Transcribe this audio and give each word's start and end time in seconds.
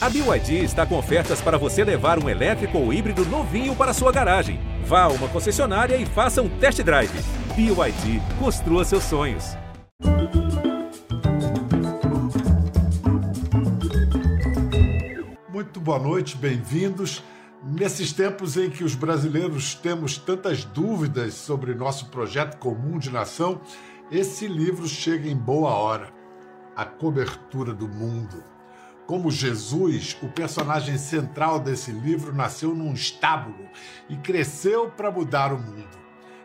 A 0.00 0.08
BYD 0.08 0.62
está 0.62 0.86
com 0.86 0.96
ofertas 0.96 1.40
para 1.40 1.58
você 1.58 1.82
levar 1.82 2.22
um 2.22 2.28
elétrico 2.28 2.78
ou 2.78 2.92
híbrido 2.92 3.24
novinho 3.26 3.74
para 3.74 3.92
sua 3.92 4.12
garagem. 4.12 4.60
Vá 4.84 5.02
a 5.02 5.08
uma 5.08 5.26
concessionária 5.26 5.96
e 5.96 6.06
faça 6.06 6.40
um 6.40 6.48
test 6.48 6.80
drive. 6.84 7.10
BYD, 7.56 8.22
construa 8.38 8.84
seus 8.84 9.02
sonhos. 9.02 9.56
Muito 15.52 15.80
boa 15.80 15.98
noite, 15.98 16.36
bem-vindos. 16.36 17.20
Nesses 17.64 18.12
tempos 18.12 18.56
em 18.56 18.70
que 18.70 18.84
os 18.84 18.94
brasileiros 18.94 19.74
temos 19.74 20.16
tantas 20.16 20.64
dúvidas 20.64 21.34
sobre 21.34 21.74
nosso 21.74 22.06
projeto 22.06 22.56
comum 22.58 23.00
de 23.00 23.10
nação, 23.10 23.60
esse 24.12 24.46
livro 24.46 24.86
chega 24.86 25.28
em 25.28 25.36
boa 25.36 25.70
hora. 25.70 26.12
A 26.76 26.84
cobertura 26.84 27.74
do 27.74 27.88
mundo. 27.88 28.57
Como 29.08 29.30
Jesus, 29.30 30.18
o 30.22 30.28
personagem 30.28 30.98
central 30.98 31.58
desse 31.58 31.90
livro 31.90 32.30
nasceu 32.30 32.74
num 32.74 32.92
estábulo 32.92 33.66
e 34.06 34.16
cresceu 34.18 34.90
para 34.90 35.10
mudar 35.10 35.50
o 35.50 35.58
mundo. 35.58 35.96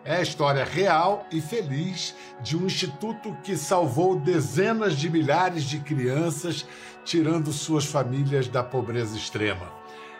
É 0.05 0.15
a 0.15 0.21
história 0.21 0.63
real 0.63 1.27
e 1.29 1.41
feliz 1.41 2.15
de 2.41 2.55
um 2.55 2.65
instituto 2.65 3.35
que 3.43 3.57
salvou 3.57 4.17
dezenas 4.17 4.95
de 4.95 5.09
milhares 5.09 5.65
de 5.65 5.77
crianças, 5.79 6.65
tirando 7.03 7.51
suas 7.51 7.83
famílias 7.83 8.47
da 8.47 8.63
pobreza 8.63 9.17
extrema. 9.17 9.69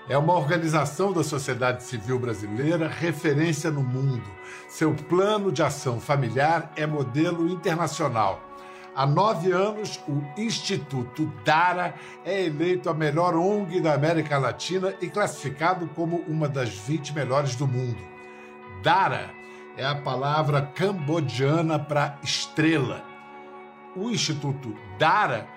É 0.10 0.18
uma 0.18 0.34
organização 0.34 1.14
da 1.14 1.24
sociedade 1.24 1.82
civil 1.82 2.20
brasileira 2.20 2.90
referência 2.90 3.72
no 3.72 3.82
mundo. 3.82 4.30
Seu 4.68 4.94
plano 4.94 5.50
de 5.50 5.64
ação 5.64 5.98
familiar 5.98 6.74
é 6.76 6.86
modelo 6.86 7.50
internacional. 7.50 8.53
Há 8.96 9.08
nove 9.08 9.52
anos, 9.52 10.00
o 10.08 10.22
Instituto 10.40 11.26
Dara 11.44 11.96
é 12.24 12.46
eleito 12.46 12.92
a 12.92 12.94
melhor 12.94 13.36
ONG 13.36 13.82
da 13.82 13.96
América 13.96 14.38
Latina 14.38 14.94
e 15.02 15.10
classificado 15.10 15.88
como 15.96 16.18
uma 16.28 16.48
das 16.48 16.70
20 16.70 17.12
melhores 17.14 17.56
do 17.56 17.68
mundo. 17.68 17.98
Dara 18.84 19.32
é 19.76 19.84
a 19.84 19.96
palavra 19.96 20.62
cambodiana 20.62 21.80
para 21.80 22.20
estrela. 22.22 23.04
O 23.96 24.12
Instituto 24.12 24.76
Dara 25.00 25.48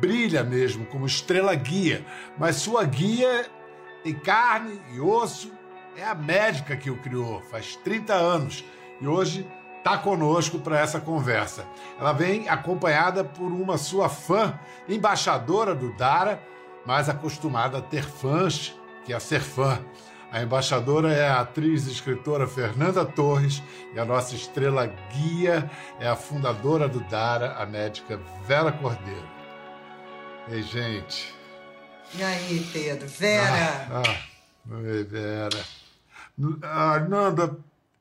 brilha 0.00 0.42
mesmo 0.42 0.84
como 0.86 1.06
estrela 1.06 1.54
guia, 1.54 2.04
mas 2.36 2.56
sua 2.56 2.84
guia 2.84 3.46
em 4.04 4.14
carne 4.14 4.80
e 4.92 5.00
osso 5.00 5.52
é 5.96 6.04
a 6.04 6.14
médica 6.14 6.76
que 6.76 6.90
o 6.90 6.96
criou 6.96 7.40
faz 7.42 7.76
30 7.76 8.14
anos 8.14 8.64
e 9.00 9.06
hoje 9.06 9.46
está 9.80 9.98
conosco 9.98 10.58
para 10.58 10.78
essa 10.78 11.00
conversa. 11.00 11.66
Ela 11.98 12.12
vem 12.12 12.48
acompanhada 12.48 13.24
por 13.24 13.50
uma 13.50 13.76
sua 13.76 14.08
fã, 14.08 14.58
embaixadora 14.88 15.74
do 15.74 15.92
Dara, 15.96 16.40
mais 16.86 17.08
acostumada 17.08 17.78
a 17.78 17.82
ter 17.82 18.04
fãs 18.04 18.78
que 19.04 19.12
a 19.12 19.18
ser 19.18 19.40
fã. 19.40 19.78
A 20.30 20.42
embaixadora 20.42 21.12
é 21.12 21.28
a 21.28 21.40
atriz 21.40 21.88
e 21.88 21.90
escritora 21.90 22.46
Fernanda 22.46 23.04
Torres 23.04 23.62
e 23.92 23.98
a 23.98 24.04
nossa 24.04 24.36
estrela 24.36 24.86
guia 25.12 25.68
é 25.98 26.06
a 26.06 26.14
fundadora 26.14 26.88
do 26.88 27.00
Dara, 27.00 27.54
a 27.54 27.66
médica 27.66 28.20
Vera 28.46 28.70
Cordeiro. 28.70 29.28
Ei, 30.48 30.62
gente. 30.62 31.34
E 32.14 32.22
aí, 32.22 32.68
Pedro? 32.72 33.08
Vera? 33.08 33.86
Ah, 33.90 34.02
ah, 34.06 34.74
oi, 34.74 35.04
Vera. 35.04 35.64
Ah, 36.62 36.98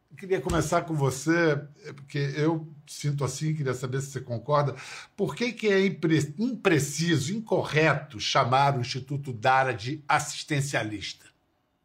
Nanda, 0.10 0.18
queria 0.18 0.42
começar 0.42 0.82
com 0.82 0.94
você, 0.94 1.62
porque 1.96 2.18
eu 2.36 2.68
sinto 2.88 3.24
assim, 3.24 3.54
queria 3.54 3.74
saber 3.74 4.02
se 4.02 4.12
você 4.12 4.22
concorda. 4.22 4.76
Por 5.16 5.36
que, 5.36 5.52
que 5.52 5.68
é 5.68 5.86
impre 5.86 6.34
impreciso, 6.38 7.34
incorreto 7.34 8.20
chamar 8.20 8.78
o 8.78 8.82
Instituto 8.82 9.32
Dara 9.32 9.74
de 9.74 10.04
assistencialista? 10.08 11.26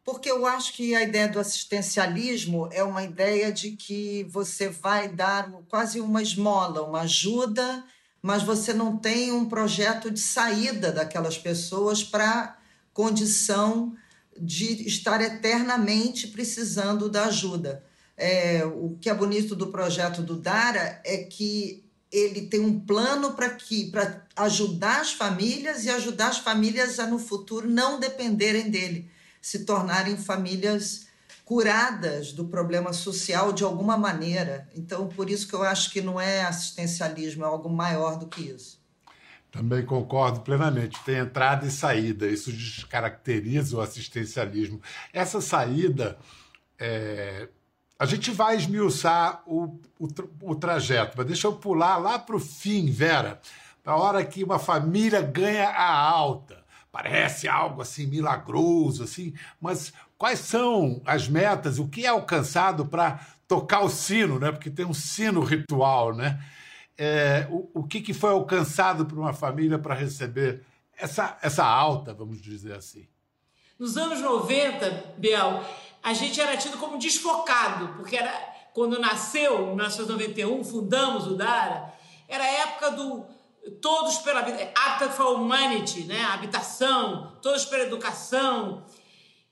Porque 0.03 0.29
eu 0.29 0.45
acho 0.45 0.73
que 0.73 0.95
a 0.95 1.01
ideia 1.01 1.27
do 1.27 1.39
assistencialismo 1.39 2.69
é 2.71 2.83
uma 2.83 3.03
ideia 3.03 3.51
de 3.51 3.71
que 3.71 4.23
você 4.29 4.69
vai 4.69 5.09
dar 5.09 5.51
quase 5.67 5.99
uma 5.99 6.21
esmola, 6.21 6.83
uma 6.83 7.01
ajuda, 7.01 7.83
mas 8.21 8.43
você 8.43 8.73
não 8.73 8.97
tem 8.97 9.31
um 9.31 9.45
projeto 9.45 10.11
de 10.11 10.19
saída 10.19 10.91
daquelas 10.91 11.37
pessoas 11.37 12.03
para 12.03 12.57
condição 12.93 13.95
de 14.39 14.87
estar 14.87 15.21
eternamente 15.21 16.27
precisando 16.27 17.09
da 17.09 17.25
ajuda. 17.25 17.83
É, 18.17 18.63
o 18.65 18.97
que 18.99 19.09
é 19.09 19.13
bonito 19.13 19.55
do 19.55 19.67
projeto 19.67 20.21
do 20.21 20.35
Dara 20.35 21.01
é 21.03 21.17
que 21.17 21.83
ele 22.11 22.43
tem 22.47 22.61
um 22.61 22.79
plano 22.79 23.33
para 23.33 23.49
que 23.49 23.91
para 23.91 24.25
ajudar 24.37 25.01
as 25.01 25.11
famílias 25.11 25.83
e 25.83 25.89
ajudar 25.89 26.29
as 26.29 26.37
famílias 26.37 26.97
a 26.99 27.07
no 27.07 27.19
futuro 27.19 27.69
não 27.69 27.99
dependerem 27.99 28.69
dele 28.69 29.09
se 29.41 29.65
tornarem 29.65 30.17
famílias 30.17 31.07
curadas 31.43 32.31
do 32.31 32.45
problema 32.45 32.91
social 32.91 33.53
de 33.53 33.63
alguma 33.63 33.95
maneira. 33.95 34.67
Então, 34.75 35.07
por 35.07 35.29
isso 35.29 35.47
que 35.47 35.53
eu 35.53 35.61
acho 35.61 35.91
que 35.91 36.01
não 36.01 36.19
é 36.19 36.43
assistencialismo, 36.43 37.43
é 37.43 37.47
algo 37.47 37.69
maior 37.69 38.17
do 38.17 38.25
que 38.25 38.41
isso. 38.41 38.83
Também 39.51 39.85
concordo 39.85 40.41
plenamente. 40.41 40.99
Tem 41.05 41.17
entrada 41.17 41.65
e 41.65 41.71
saída. 41.71 42.27
Isso 42.27 42.51
descaracteriza 42.51 43.77
o 43.77 43.81
assistencialismo. 43.81 44.81
Essa 45.13 45.39
saída, 45.39 46.17
é... 46.77 47.47
a 47.97 48.05
gente 48.05 48.31
vai 48.31 48.55
esmiuçar 48.57 49.41
o, 49.45 49.79
o, 49.99 50.07
o 50.41 50.55
trajeto, 50.55 51.13
mas 51.17 51.27
deixa 51.27 51.47
eu 51.47 51.53
pular 51.53 51.97
lá 51.97 52.19
para 52.19 52.35
o 52.35 52.39
fim, 52.39 52.91
Vera, 52.91 53.39
para 53.83 53.93
a 53.93 53.97
hora 53.97 54.25
que 54.25 54.43
uma 54.43 54.59
família 54.59 55.21
ganha 55.21 55.69
a 55.69 55.93
alta 55.93 56.65
parece 56.91 57.45
algo 57.45 57.81
assim 57.81 58.07
milagroso, 58.07 59.03
assim, 59.03 59.33
mas 59.59 59.91
quais 60.17 60.39
são 60.39 61.01
as 61.05 61.27
metas, 61.27 61.77
o 61.77 61.89
que 61.89 62.05
é 62.05 62.07
alcançado 62.07 62.85
para 62.85 63.19
tocar 63.47 63.81
o 63.81 63.89
sino, 63.89 64.39
né? 64.39 64.49
Porque 64.49 64.69
tem 64.69 64.85
um 64.85 64.93
sino 64.93 65.41
ritual, 65.41 66.15
né? 66.15 66.41
É, 66.97 67.47
o, 67.49 67.81
o 67.81 67.83
que, 67.83 67.99
que 67.99 68.13
foi 68.13 68.29
alcançado 68.31 69.05
por 69.05 69.19
uma 69.19 69.33
família 69.33 69.77
para 69.77 69.93
receber 69.93 70.63
essa, 70.97 71.37
essa 71.41 71.65
alta, 71.65 72.13
vamos 72.13 72.41
dizer 72.41 72.73
assim? 72.73 73.05
Nos 73.77 73.97
anos 73.97 74.21
90, 74.21 75.15
Biel, 75.17 75.61
a 76.05 76.13
gente 76.13 76.39
era 76.39 76.55
tido 76.55 76.77
como 76.77 76.99
desfocado, 76.99 77.95
porque 77.95 78.15
era 78.15 78.31
quando 78.75 78.99
nasceu, 78.99 79.63
em 79.63 79.67
1991, 79.69 80.63
fundamos 80.63 81.25
o 81.25 81.35
DARA, 81.35 81.91
era 82.27 82.43
a 82.43 82.47
época 82.47 82.91
do 82.91 83.25
todos 83.81 84.19
pela 84.19 84.41
vida, 84.41 84.71
Habitat 84.75 85.15
for 85.15 85.33
Humanity, 85.33 86.03
né? 86.03 86.23
habitação, 86.25 87.35
todos 87.41 87.65
pela 87.65 87.85
educação. 87.85 88.85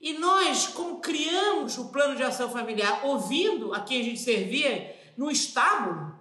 E 0.00 0.12
nós, 0.12 0.68
como 0.68 1.00
criamos 1.00 1.76
o 1.76 1.88
plano 1.88 2.14
de 2.14 2.22
ação 2.22 2.48
familiar, 2.48 3.00
ouvindo 3.04 3.74
a 3.74 3.80
quem 3.80 4.00
a 4.00 4.04
gente 4.04 4.20
servia 4.20 4.94
no 5.16 5.32
estábulo, 5.32 6.14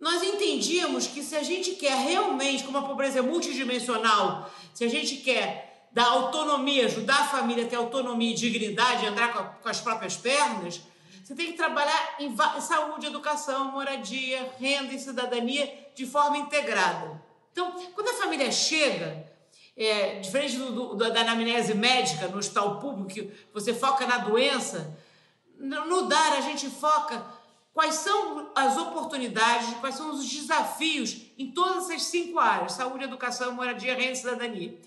nós 0.00 0.22
entendíamos 0.22 1.06
que 1.06 1.22
se 1.22 1.36
a 1.36 1.42
gente 1.42 1.72
quer 1.72 1.98
realmente, 1.98 2.64
como 2.64 2.78
a 2.78 2.82
pobreza 2.82 3.18
é 3.18 3.22
multidimensional, 3.22 4.50
se 4.72 4.84
a 4.84 4.88
gente 4.88 5.16
quer 5.16 5.73
dar 5.94 6.08
autonomia, 6.08 6.86
ajudar 6.86 7.20
a 7.20 7.28
família 7.28 7.64
a 7.64 7.68
ter 7.68 7.76
autonomia 7.76 8.32
e 8.32 8.34
dignidade, 8.34 9.06
andar 9.06 9.32
com, 9.32 9.38
a, 9.38 9.44
com 9.44 9.68
as 9.68 9.80
próprias 9.80 10.16
pernas, 10.16 10.82
você 11.22 11.34
tem 11.34 11.52
que 11.52 11.56
trabalhar 11.56 12.16
em 12.18 12.36
saúde, 12.60 13.06
educação, 13.06 13.70
moradia, 13.72 14.52
renda 14.58 14.92
e 14.92 14.98
cidadania 14.98 15.72
de 15.94 16.04
forma 16.04 16.36
integrada. 16.36 17.22
Então, 17.52 17.72
quando 17.94 18.08
a 18.08 18.14
família 18.14 18.50
chega, 18.50 19.32
é, 19.76 20.18
diferente 20.18 20.56
do, 20.56 20.96
do, 20.96 20.96
da 20.96 21.20
anamnese 21.20 21.72
médica 21.74 22.28
no 22.28 22.38
hospital 22.38 22.78
público, 22.78 23.08
que 23.08 23.30
você 23.54 23.72
foca 23.72 24.06
na 24.06 24.18
doença, 24.18 24.98
no 25.58 26.02
DAR 26.02 26.34
a 26.34 26.40
gente 26.40 26.68
foca 26.68 27.24
quais 27.72 27.94
são 27.94 28.50
as 28.54 28.76
oportunidades, 28.76 29.74
quais 29.78 29.94
são 29.94 30.10
os 30.10 30.28
desafios 30.28 31.22
em 31.38 31.52
todas 31.52 31.84
essas 31.84 32.02
cinco 32.02 32.38
áreas: 32.38 32.72
saúde, 32.72 33.04
educação, 33.04 33.52
moradia, 33.52 33.94
renda 33.94 34.12
e 34.12 34.16
cidadania. 34.16 34.78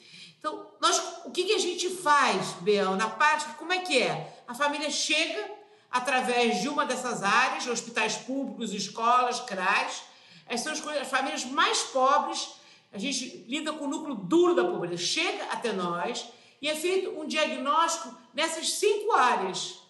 Então, 0.47 0.65
nós, 0.79 1.25
o 1.25 1.31
que, 1.31 1.43
que 1.43 1.53
a 1.53 1.59
gente 1.59 1.89
faz, 1.89 2.53
Bel, 2.61 2.95
na 2.95 3.09
prática? 3.09 3.51
Como 3.55 3.73
é 3.73 3.79
que 3.79 4.01
é? 4.01 4.41
A 4.47 4.55
família 4.55 4.89
chega 4.89 5.51
através 5.91 6.61
de 6.61 6.69
uma 6.69 6.85
dessas 6.85 7.21
áreas, 7.21 7.67
hospitais 7.67 8.15
públicos, 8.15 8.73
escolas, 8.73 9.41
CRAs, 9.41 10.03
essas 10.47 10.77
são 10.77 10.89
as, 10.89 11.01
as 11.01 11.09
famílias 11.09 11.44
mais 11.44 11.79
pobres. 11.83 12.47
A 12.94 12.97
gente 12.97 13.44
lida 13.49 13.73
com 13.73 13.85
o 13.85 13.89
núcleo 13.89 14.15
duro 14.15 14.55
da 14.55 14.63
pobreza. 14.63 14.95
Chega 14.95 15.44
até 15.51 15.73
nós 15.73 16.25
e 16.61 16.69
é 16.69 16.75
feito 16.75 17.09
um 17.19 17.27
diagnóstico 17.27 18.15
nessas 18.33 18.71
cinco 18.71 19.11
áreas. 19.11 19.81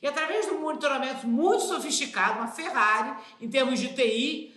E 0.00 0.06
através 0.06 0.46
de 0.46 0.52
um 0.52 0.60
monitoramento 0.62 1.26
muito 1.26 1.64
sofisticado, 1.64 2.38
uma 2.38 2.48
Ferrari, 2.48 3.18
em 3.38 3.50
termos 3.50 3.78
de 3.78 3.88
TI, 3.88 4.55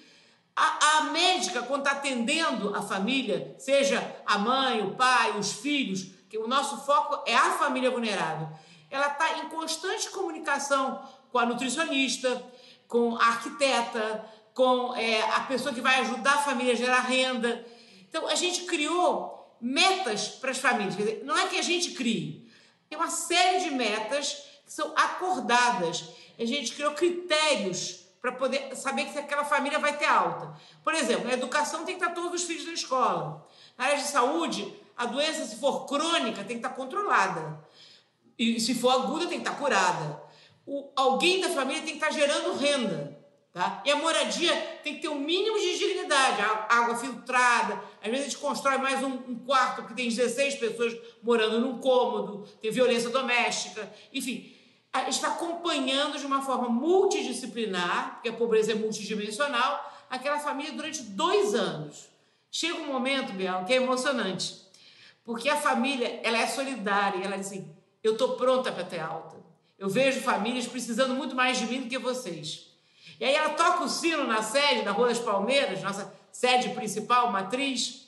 a, 0.56 0.98
a 0.98 1.04
médica, 1.04 1.64
quando 1.64 1.86
está 1.86 1.98
atendendo 1.98 2.76
a 2.76 2.82
família, 2.82 3.56
seja 3.58 4.16
a 4.26 4.38
mãe, 4.38 4.82
o 4.82 4.96
pai, 4.96 5.38
os 5.38 5.54
filhos, 5.54 6.12
que 6.30 6.38
o 6.38 6.48
nosso 6.48 6.86
foco 6.86 7.24
é 7.26 7.36
a 7.36 7.52
família 7.52 7.90
vulnerável, 7.90 8.50
ela 8.90 9.08
está 9.08 9.40
em 9.40 9.50
constante 9.50 10.10
comunicação 10.10 11.02
com 11.32 11.40
a 11.40 11.46
nutricionista, 11.46 12.44
com 12.88 13.16
a 13.16 13.26
arquiteta, 13.26 14.26
com 14.54 14.96
é, 14.96 15.22
a 15.22 15.42
pessoa 15.42 15.74
que 15.74 15.82
vai 15.82 16.00
ajudar 16.02 16.34
a 16.34 16.42
família 16.42 16.74
a 16.74 16.76
gerar 16.76 17.02
renda. 17.02 17.66
Então, 18.10 18.28
a 18.28 18.36
gente 18.36 18.64
criou 18.64 19.56
metas 19.62 20.28
para 20.28 20.52
as 20.52 20.58
famílias. 20.58 20.96
Quer 20.96 21.04
dizer, 21.04 21.24
não 21.24 21.38
é 21.38 21.48
que 21.48 21.58
a 21.58 21.62
gente 21.62 21.92
crie, 21.92 22.50
tem 22.90 22.98
uma 22.98 23.10
série 23.10 23.64
de 23.64 23.72
metas 23.72 24.44
que 24.66 24.74
são 24.74 24.92
acordadas. 24.96 26.06
A 26.38 26.46
gente 26.46 26.74
criou 26.74 26.94
critérios 26.94 28.06
para 28.22 28.32
poder 28.34 28.76
saber 28.76 29.06
que 29.06 29.18
aquela 29.18 29.46
família 29.46 29.80
vai 29.80 29.98
ter 29.98 30.06
alta. 30.06 30.54
Por 30.84 30.94
exemplo, 30.94 31.30
a 31.30 31.34
educação 31.34 31.86
tem 31.86 31.98
que 31.98 32.04
estar 32.04 32.14
todos 32.14 32.42
os 32.42 32.48
filhos 32.48 32.66
na 32.66 32.74
escola. 32.74 33.48
Na 33.78 33.86
área 33.86 33.98
de 33.98 34.08
saúde, 34.08 34.74
a 34.98 35.06
doença, 35.06 35.46
se 35.46 35.56
for 35.56 35.86
crônica, 35.86 36.44
tem 36.44 36.60
que 36.60 36.66
estar 36.66 36.76
controlada. 36.76 37.64
E 38.38 38.60
se 38.60 38.76
for 38.76 38.92
aguda, 38.92 39.28
tem 39.28 39.40
que 39.40 39.48
estar 39.48 39.58
curada. 39.58 40.22
O, 40.66 40.92
alguém 40.96 41.40
da 41.40 41.50
família 41.50 41.82
tem 41.82 41.98
que 41.98 42.04
estar 42.04 42.12
gerando 42.12 42.58
renda. 42.58 43.18
Tá? 43.52 43.82
E 43.84 43.92
a 43.92 43.96
moradia 43.96 44.56
tem 44.84 44.96
que 44.96 45.02
ter 45.02 45.08
um 45.08 45.20
mínimo 45.20 45.58
de 45.58 45.78
dignidade, 45.78 46.42
água 46.70 46.96
filtrada. 46.98 47.82
Às 48.02 48.10
vezes 48.10 48.20
a 48.20 48.30
gente 48.30 48.38
constrói 48.38 48.78
mais 48.78 49.04
um, 49.04 49.14
um 49.28 49.40
quarto 49.46 49.82
porque 49.82 49.96
tem 49.96 50.08
16 50.08 50.56
pessoas 50.56 50.96
morando 51.24 51.60
num 51.60 51.80
cômodo, 51.80 52.48
tem 52.62 52.70
violência 52.70 53.10
doméstica, 53.10 53.92
enfim. 54.14 54.56
Está 55.08 55.30
acompanhando 55.30 56.18
de 56.18 56.26
uma 56.26 56.42
forma 56.42 56.68
multidisciplinar, 56.68 58.16
porque 58.16 58.30
a 58.30 58.34
pobreza 58.34 58.72
é 58.72 58.76
multidimensional, 58.76 59.92
aquela 60.10 60.40
família 60.40 60.74
durante 60.74 61.04
dois 61.04 61.54
anos. 61.54 62.10
Chega 62.52 62.80
um 62.80 62.88
momento, 62.88 63.34
Biel, 63.34 63.64
que 63.66 63.74
é 63.74 63.76
emocionante, 63.76 64.60
porque 65.24 65.48
a 65.48 65.56
família 65.56 66.20
ela 66.24 66.40
é 66.40 66.48
solidária, 66.48 67.24
ela 67.24 67.38
diz 67.38 67.48
assim: 67.48 67.72
eu 68.04 68.14
estou 68.14 68.36
pronta 68.36 68.72
para 68.72 68.84
ter 68.84 69.00
alta. 69.00 69.38
Eu 69.78 69.88
vejo 69.88 70.22
famílias 70.22 70.68
precisando 70.68 71.14
muito 71.14 71.36
mais 71.36 71.58
de 71.58 71.66
mim 71.68 71.82
do 71.82 71.90
que 71.90 71.98
vocês. 71.98 72.68
E 73.20 73.26
aí 73.26 73.36
ela 73.36 73.50
toca 73.50 73.84
o 73.84 73.90
sino 73.90 74.26
na 74.26 74.42
sede, 74.42 74.84
na 74.84 74.92
Rua 74.92 75.10
das 75.10 75.20
Palmeiras, 75.20 75.84
nossa 75.84 76.14
sede 76.32 76.70
principal, 76.70 77.32
matriz, 77.32 78.08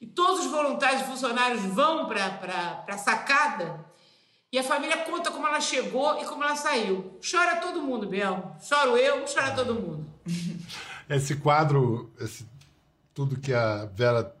e 0.00 0.06
todos 0.06 0.46
os 0.46 0.50
voluntários 0.50 1.02
e 1.02 1.04
funcionários 1.04 1.62
vão 1.62 2.06
para 2.06 2.84
a 2.88 2.98
sacada 2.98 3.84
e 4.54 4.58
a 4.58 4.62
família 4.62 4.98
conta 4.98 5.32
como 5.32 5.48
ela 5.48 5.60
chegou 5.60 6.22
e 6.22 6.24
como 6.26 6.44
ela 6.44 6.54
saiu. 6.54 7.18
Chora 7.20 7.56
todo 7.56 7.82
mundo, 7.82 8.06
Biel. 8.06 8.54
Choro 8.62 8.96
eu, 8.96 9.24
chora 9.24 9.50
todo 9.50 9.74
mundo. 9.74 10.06
Esse 11.10 11.34
quadro, 11.34 12.08
esse, 12.20 12.46
tudo 13.12 13.36
que 13.36 13.52
a 13.52 13.86
Vera 13.86 14.32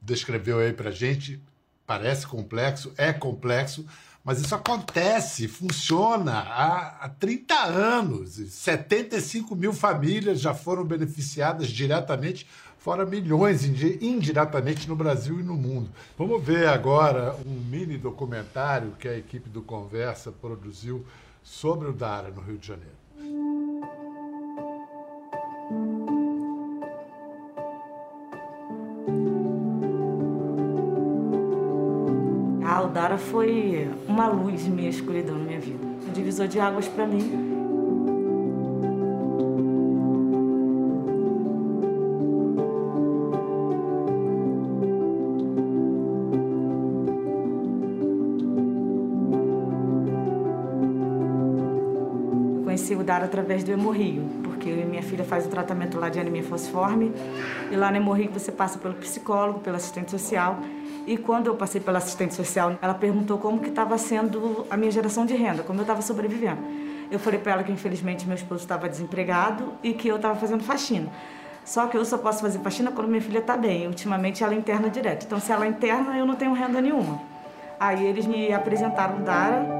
descreveu 0.00 0.58
aí 0.58 0.72
para 0.72 0.90
gente, 0.90 1.40
parece 1.86 2.26
complexo, 2.26 2.94
é 2.96 3.12
complexo, 3.12 3.86
mas 4.24 4.40
isso 4.40 4.54
acontece, 4.54 5.46
funciona 5.46 6.38
há, 6.38 7.04
há 7.04 7.08
30 7.10 7.54
anos. 7.54 8.36
75 8.36 9.54
mil 9.54 9.74
famílias 9.74 10.40
já 10.40 10.54
foram 10.54 10.82
beneficiadas 10.82 11.68
diretamente, 11.68 12.46
fora 12.78 13.04
milhões 13.04 13.64
indiretamente 13.64 14.88
no 14.88 14.96
Brasil 14.96 15.40
e 15.40 15.42
no 15.42 15.54
mundo. 15.54 15.90
Vamos 16.16 16.42
ver 16.42 16.68
agora 16.68 17.36
um 17.46 17.54
mini 17.54 17.98
documentário 17.98 18.92
que 18.98 19.08
a 19.08 19.16
equipe 19.16 19.48
do 19.48 19.62
Conversa 19.62 20.32
produziu 20.32 21.04
sobre 21.42 21.88
o 21.88 21.92
Dara 21.92 22.30
no 22.30 22.40
Rio 22.40 22.58
de 22.58 22.66
Janeiro. 22.66 22.98
Dara 32.98 33.16
foi 33.16 33.88
uma 34.08 34.26
luz 34.26 34.66
em 34.66 34.70
minha 34.70 34.90
escuridão 34.90 35.38
na 35.38 35.44
minha 35.44 35.60
vida. 35.60 35.86
Um 35.86 36.12
divisor 36.12 36.48
de 36.48 36.58
águas 36.58 36.88
para 36.88 37.06
mim. 37.06 37.47
Através 53.24 53.64
do 53.64 53.70
Hemorrio, 53.70 54.22
porque 54.42 54.70
minha 54.70 55.02
filha 55.02 55.24
faz 55.24 55.46
o 55.46 55.48
tratamento 55.48 55.98
lá 55.98 56.08
de 56.08 56.18
anemia 56.18 56.42
fosforme. 56.42 57.12
E 57.70 57.76
lá 57.76 57.90
no 57.90 57.96
Hemorrio 57.96 58.30
você 58.32 58.52
passa 58.52 58.78
pelo 58.78 58.94
psicólogo, 58.94 59.60
pelo 59.60 59.76
assistente 59.76 60.10
social 60.10 60.58
e 61.08 61.16
quando 61.16 61.46
eu 61.46 61.56
passei 61.56 61.80
pela 61.80 61.96
assistente 61.96 62.34
social, 62.34 62.78
ela 62.82 62.92
perguntou 62.92 63.38
como 63.38 63.60
que 63.60 63.70
estava 63.70 63.96
sendo 63.96 64.66
a 64.68 64.76
minha 64.76 64.90
geração 64.90 65.24
de 65.24 65.34
renda, 65.34 65.62
como 65.62 65.78
eu 65.78 65.82
estava 65.82 66.02
sobrevivendo. 66.02 66.60
Eu 67.10 67.18
falei 67.18 67.40
para 67.40 67.52
ela 67.52 67.62
que 67.62 67.72
infelizmente 67.72 68.26
meu 68.26 68.34
esposo 68.34 68.60
estava 68.60 68.86
desempregado 68.86 69.72
e 69.82 69.94
que 69.94 70.06
eu 70.06 70.16
estava 70.16 70.38
fazendo 70.38 70.62
faxina. 70.62 71.08
Só 71.64 71.86
que 71.86 71.96
eu 71.96 72.04
só 72.04 72.18
posso 72.18 72.42
fazer 72.42 72.58
faxina 72.58 72.92
quando 72.92 73.08
minha 73.08 73.22
filha 73.22 73.38
está 73.38 73.56
bem. 73.56 73.86
Ultimamente 73.86 74.44
ela 74.44 74.54
interna 74.54 74.90
direto. 74.90 75.24
Então 75.24 75.40
se 75.40 75.50
ela 75.50 75.66
interna, 75.66 76.14
eu 76.18 76.26
não 76.26 76.34
tenho 76.34 76.52
renda 76.52 76.78
nenhuma. 76.78 77.18
Aí 77.80 78.04
eles 78.04 78.26
me 78.26 78.52
apresentaram 78.52 79.22
Dara. 79.22 79.77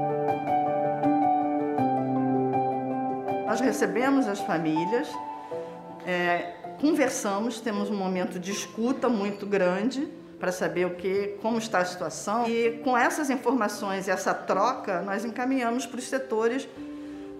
Nós 3.49 3.61
recebemos 3.61 4.27
as 4.27 4.39
famílias, 4.41 5.07
é, 6.05 6.53
conversamos, 6.79 7.59
temos 7.59 7.89
um 7.89 7.95
momento 7.95 8.39
de 8.39 8.51
escuta 8.51 9.09
muito 9.09 9.47
grande 9.47 10.07
para 10.39 10.51
saber 10.51 10.85
o 10.85 10.91
que, 10.91 11.35
como 11.41 11.57
está 11.57 11.79
a 11.79 11.85
situação. 11.85 12.47
E 12.47 12.79
com 12.83 12.95
essas 12.95 13.31
informações 13.31 14.07
e 14.07 14.11
essa 14.11 14.35
troca, 14.35 15.01
nós 15.01 15.25
encaminhamos 15.25 15.87
para 15.87 15.97
os 15.97 16.03
setores. 16.03 16.69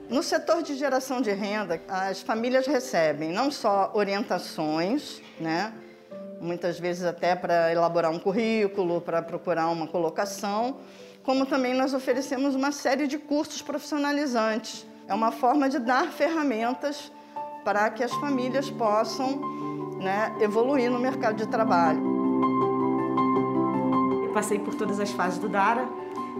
No 0.09 0.23
setor 0.23 0.63
de 0.63 0.73
geração 0.73 1.21
de 1.21 1.31
renda, 1.31 1.79
as 1.87 2.23
famílias 2.23 2.65
recebem 2.65 3.31
não 3.31 3.51
só 3.51 3.91
orientações, 3.93 5.21
né? 5.39 5.71
muitas 6.41 6.79
vezes 6.79 7.03
até 7.03 7.35
para 7.35 7.71
elaborar 7.71 8.09
um 8.09 8.17
currículo, 8.17 8.99
para 8.99 9.21
procurar 9.21 9.67
uma 9.67 9.85
colocação, 9.85 10.79
como 11.21 11.45
também 11.45 11.75
nós 11.75 11.93
oferecemos 11.93 12.55
uma 12.55 12.71
série 12.71 13.05
de 13.05 13.19
cursos 13.19 13.61
profissionalizantes. 13.61 14.88
É 15.09 15.13
uma 15.13 15.31
forma 15.31 15.67
de 15.67 15.79
dar 15.79 16.05
ferramentas 16.05 17.11
para 17.65 17.89
que 17.89 18.03
as 18.03 18.13
famílias 18.13 18.69
possam 18.69 19.41
né, 19.99 20.33
evoluir 20.39 20.89
no 20.89 20.99
mercado 20.99 21.35
de 21.35 21.47
trabalho 21.47 22.19
passei 24.39 24.57
por 24.57 24.73
todas 24.75 24.99
as 24.99 25.11
fases 25.11 25.37
do 25.37 25.49
Dara 25.49 25.85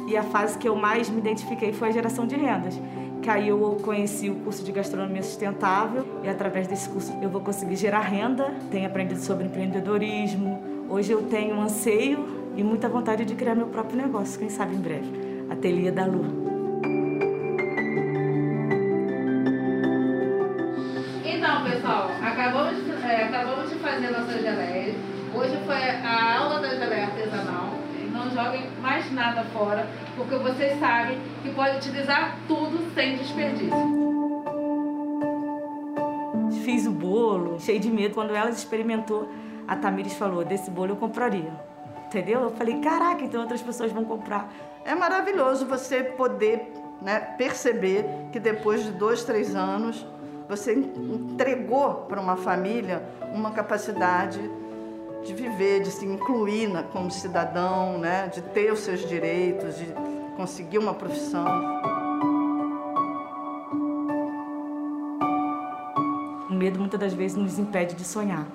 e 0.08 0.16
a 0.16 0.24
fase 0.24 0.58
que 0.58 0.68
eu 0.68 0.76
mais 0.76 1.10
me 1.10 1.18
identifiquei 1.18 1.74
foi 1.74 1.90
a 1.90 1.92
geração 1.92 2.26
de 2.26 2.36
rendas. 2.36 2.80
Que 3.22 3.30
aí 3.30 3.50
eu 3.50 3.78
conheci 3.84 4.30
o 4.30 4.36
curso 4.36 4.64
de 4.64 4.72
gastronomia 4.72 5.22
sustentável 5.22 6.06
e 6.24 6.30
através 6.30 6.68
desse 6.68 6.88
curso 6.88 7.14
eu 7.22 7.30
vou 7.30 7.42
conseguir 7.42 7.76
gerar 7.76 8.00
renda. 8.00 8.54
Tenho 8.72 8.88
aprendido 8.88 9.20
sobre 9.20 9.46
empreendedorismo. 9.46 10.64
Hoje 10.90 11.12
eu 11.12 11.24
tenho 11.24 11.56
um 11.56 11.62
anseio 11.62 12.26
e 12.56 12.64
muita 12.64 12.88
vontade 12.88 13.26
de 13.26 13.36
criar 13.36 13.56
meu 13.56 13.68
próprio 13.68 13.98
negócio, 13.98 14.40
quem 14.40 14.50
sabe 14.50 14.76
em 14.76 14.80
breve. 14.80 15.12
Ateliê 15.50 15.92
da 15.92 16.06
Lu. 16.06 16.59
Nossa 24.12 24.34
geleia. 24.34 24.96
Hoje 25.34 25.58
foi 25.66 25.90
a 25.90 26.40
aula 26.40 26.60
da 26.60 26.70
geleia 26.70 27.06
artesanal 27.06 27.80
não 28.20 28.30
joguem 28.30 28.70
mais 28.82 29.12
nada 29.12 29.44
fora, 29.46 29.88
porque 30.16 30.36
vocês 30.36 30.78
sabem 30.80 31.18
que 31.42 31.50
pode 31.54 31.78
utilizar 31.78 32.38
tudo 32.48 32.94
sem 32.94 33.18
desperdício. 33.18 33.70
Fiz 36.64 36.86
o 36.86 36.92
bolo, 36.92 37.60
cheio 37.60 37.80
de 37.80 37.90
medo. 37.90 38.14
Quando 38.14 38.36
ela 38.36 38.50
experimentou, 38.50 39.30
a 39.68 39.76
Tamires 39.76 40.14
falou: 40.14 40.44
desse 40.44 40.70
bolo 40.70 40.92
eu 40.92 40.96
compraria. 40.98 41.52
Entendeu? 42.08 42.42
Eu 42.42 42.52
falei: 42.52 42.80
caraca, 42.82 43.24
então 43.24 43.42
outras 43.42 43.62
pessoas 43.62 43.92
vão 43.92 44.04
comprar. 44.04 44.52
É 44.84 44.94
maravilhoso 44.94 45.66
você 45.66 46.04
poder 46.04 46.72
né, 47.02 47.20
perceber 47.38 48.06
que 48.32 48.40
depois 48.40 48.84
de 48.84 48.92
dois, 48.92 49.24
três 49.24 49.56
anos, 49.56 50.06
você 50.50 50.74
entregou 50.74 52.08
para 52.10 52.20
uma 52.20 52.36
família 52.36 53.04
uma 53.32 53.52
capacidade 53.52 54.42
de 55.24 55.34
viver, 55.36 55.82
de 55.84 55.92
se 55.92 56.04
incluir 56.04 56.68
na, 56.68 56.82
como 56.82 57.12
cidadão, 57.12 58.00
né? 58.00 58.28
de 58.34 58.42
ter 58.42 58.74
os 58.74 58.80
seus 58.80 59.08
direitos, 59.08 59.78
de 59.78 59.86
conseguir 60.36 60.80
uma 60.80 60.96
profissão. 60.96 61.46
O 66.50 66.54
medo 66.54 66.80
muitas 66.80 67.00
das 67.00 67.14
vezes 67.14 67.38
nos 67.38 67.60
impede 67.60 67.94
de 67.94 68.04
sonhar. 68.04 68.48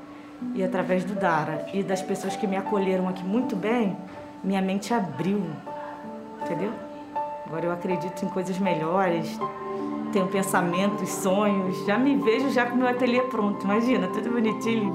E 0.53 0.65
através 0.65 1.05
do 1.05 1.15
Dara 1.15 1.65
e 1.73 1.85
das 1.85 2.03
pessoas 2.03 2.35
que 2.35 2.47
me 2.47 2.57
acolheram 2.57 3.09
aqui 3.09 3.23
muito 3.23 3.55
bem, 3.55 3.97
minha 4.43 4.61
mente 4.61 4.93
abriu, 4.93 5.41
entendeu? 6.43 6.73
Agora 7.47 7.67
eu 7.67 7.73
acredito 7.73 8.25
em 8.25 8.29
coisas 8.29 8.59
melhores, 8.59 9.39
tenho 10.15 10.29
pensamentos, 10.29 11.09
sonhos, 11.09 11.85
já 11.85 11.99
me 11.99 12.17
vejo 12.17 12.49
já 12.49 12.67
com 12.67 12.77
o 12.77 12.79
meu 12.79 12.87
ateliê 12.87 13.23
pronto, 13.23 13.65
imagina, 13.65 14.07
tudo 14.07 14.31
bonitinho. 14.31 14.95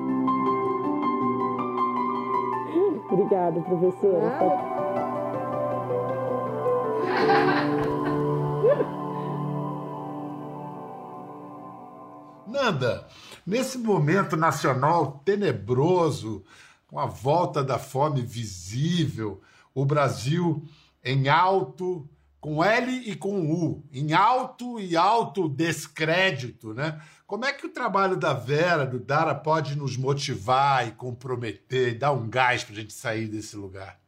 Obrigada, 3.12 3.60
professora. 3.60 4.30
Nanda, 12.48 13.06
nesse 13.46 13.78
momento 13.78 14.38
nacional 14.38 15.22
tenebroso 15.26 16.46
com 16.88 16.98
a 16.98 17.06
volta 17.06 17.62
da 17.62 17.78
fome 17.78 18.22
visível, 18.22 19.42
o 19.76 19.84
Brasil 19.84 20.64
em 21.04 21.28
alto, 21.28 22.08
com 22.40 22.64
L 22.64 22.92
e 22.92 23.16
com 23.16 23.52
U, 23.52 23.84
em 23.92 24.14
alto 24.14 24.80
e 24.80 24.96
alto 24.96 25.50
descrédito, 25.50 26.74
né? 26.74 27.02
Como 27.28 27.46
é 27.46 27.54
que 27.54 27.66
o 27.66 27.70
trabalho 27.70 28.16
da 28.16 28.34
Vera, 28.34 28.86
do 28.86 29.00
Dara, 29.00 29.36
pode 29.36 29.76
nos 29.76 29.98
motivar 29.98 30.88
e 30.88 30.92
comprometer, 30.92 31.98
dar 31.98 32.12
um 32.12 32.30
gás 32.30 32.64
para 32.64 32.74
a 32.74 32.80
gente 32.80 32.94
sair 32.94 33.28
desse 33.28 33.56
lugar? 33.56 34.00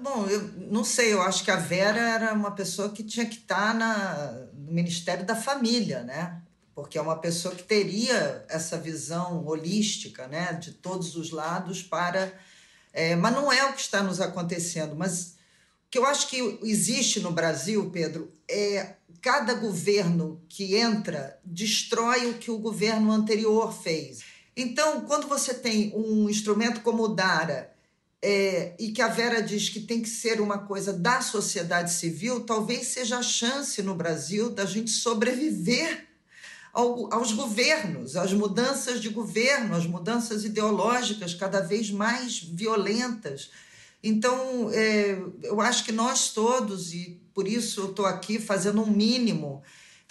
Bom, 0.00 0.26
eu 0.26 0.42
não 0.70 0.84
sei, 0.84 1.12
eu 1.12 1.22
acho 1.22 1.44
que 1.44 1.50
a 1.50 1.56
Vera 1.56 1.98
era 1.98 2.32
uma 2.32 2.50
pessoa 2.50 2.90
que 2.90 3.02
tinha 3.02 3.26
que 3.26 3.36
estar 3.36 3.74
na, 3.74 4.30
no 4.52 4.72
Ministério 4.72 5.24
da 5.24 5.34
Família, 5.34 6.02
né? 6.02 6.42
Porque 6.74 6.98
é 6.98 7.02
uma 7.02 7.16
pessoa 7.16 7.54
que 7.54 7.62
teria 7.62 8.44
essa 8.48 8.78
visão 8.78 9.44
holística, 9.46 10.26
né, 10.26 10.54
de 10.54 10.72
todos 10.72 11.16
os 11.16 11.30
lados 11.30 11.82
para. 11.82 12.32
É, 12.92 13.14
mas 13.16 13.34
não 13.34 13.52
é 13.52 13.64
o 13.66 13.72
que 13.72 13.80
está 13.80 14.02
nos 14.02 14.20
acontecendo. 14.20 14.96
Mas 14.96 15.36
que 15.92 15.98
eu 15.98 16.06
acho 16.06 16.28
que 16.28 16.58
existe 16.62 17.20
no 17.20 17.30
Brasil, 17.30 17.90
Pedro, 17.90 18.32
é 18.48 18.94
cada 19.20 19.52
governo 19.52 20.42
que 20.48 20.74
entra 20.74 21.38
destrói 21.44 22.30
o 22.30 22.38
que 22.38 22.50
o 22.50 22.56
governo 22.56 23.12
anterior 23.12 23.70
fez. 23.70 24.20
Então, 24.56 25.02
quando 25.02 25.28
você 25.28 25.52
tem 25.52 25.92
um 25.94 26.30
instrumento 26.30 26.80
como 26.80 27.02
o 27.02 27.08
DARA, 27.08 27.70
é, 28.22 28.74
e 28.78 28.90
que 28.90 29.02
a 29.02 29.08
Vera 29.08 29.42
diz 29.42 29.68
que 29.68 29.80
tem 29.80 30.00
que 30.00 30.08
ser 30.08 30.40
uma 30.40 30.60
coisa 30.60 30.94
da 30.94 31.20
sociedade 31.20 31.92
civil, 31.92 32.40
talvez 32.40 32.86
seja 32.86 33.18
a 33.18 33.22
chance 33.22 33.82
no 33.82 33.94
Brasil 33.94 34.48
da 34.48 34.64
gente 34.64 34.90
sobreviver 34.90 36.08
ao, 36.72 37.12
aos 37.12 37.32
governos, 37.32 38.16
às 38.16 38.32
mudanças 38.32 38.98
de 38.98 39.10
governo, 39.10 39.76
às 39.76 39.84
mudanças 39.84 40.42
ideológicas 40.42 41.34
cada 41.34 41.60
vez 41.60 41.90
mais 41.90 42.38
violentas. 42.38 43.50
Então, 44.02 44.70
é, 44.72 45.22
eu 45.42 45.60
acho 45.60 45.84
que 45.84 45.92
nós 45.92 46.30
todos, 46.30 46.92
e 46.92 47.20
por 47.32 47.46
isso 47.46 47.80
eu 47.80 47.90
estou 47.90 48.04
aqui 48.04 48.38
fazendo 48.38 48.82
um 48.82 48.90
mínimo, 48.90 49.62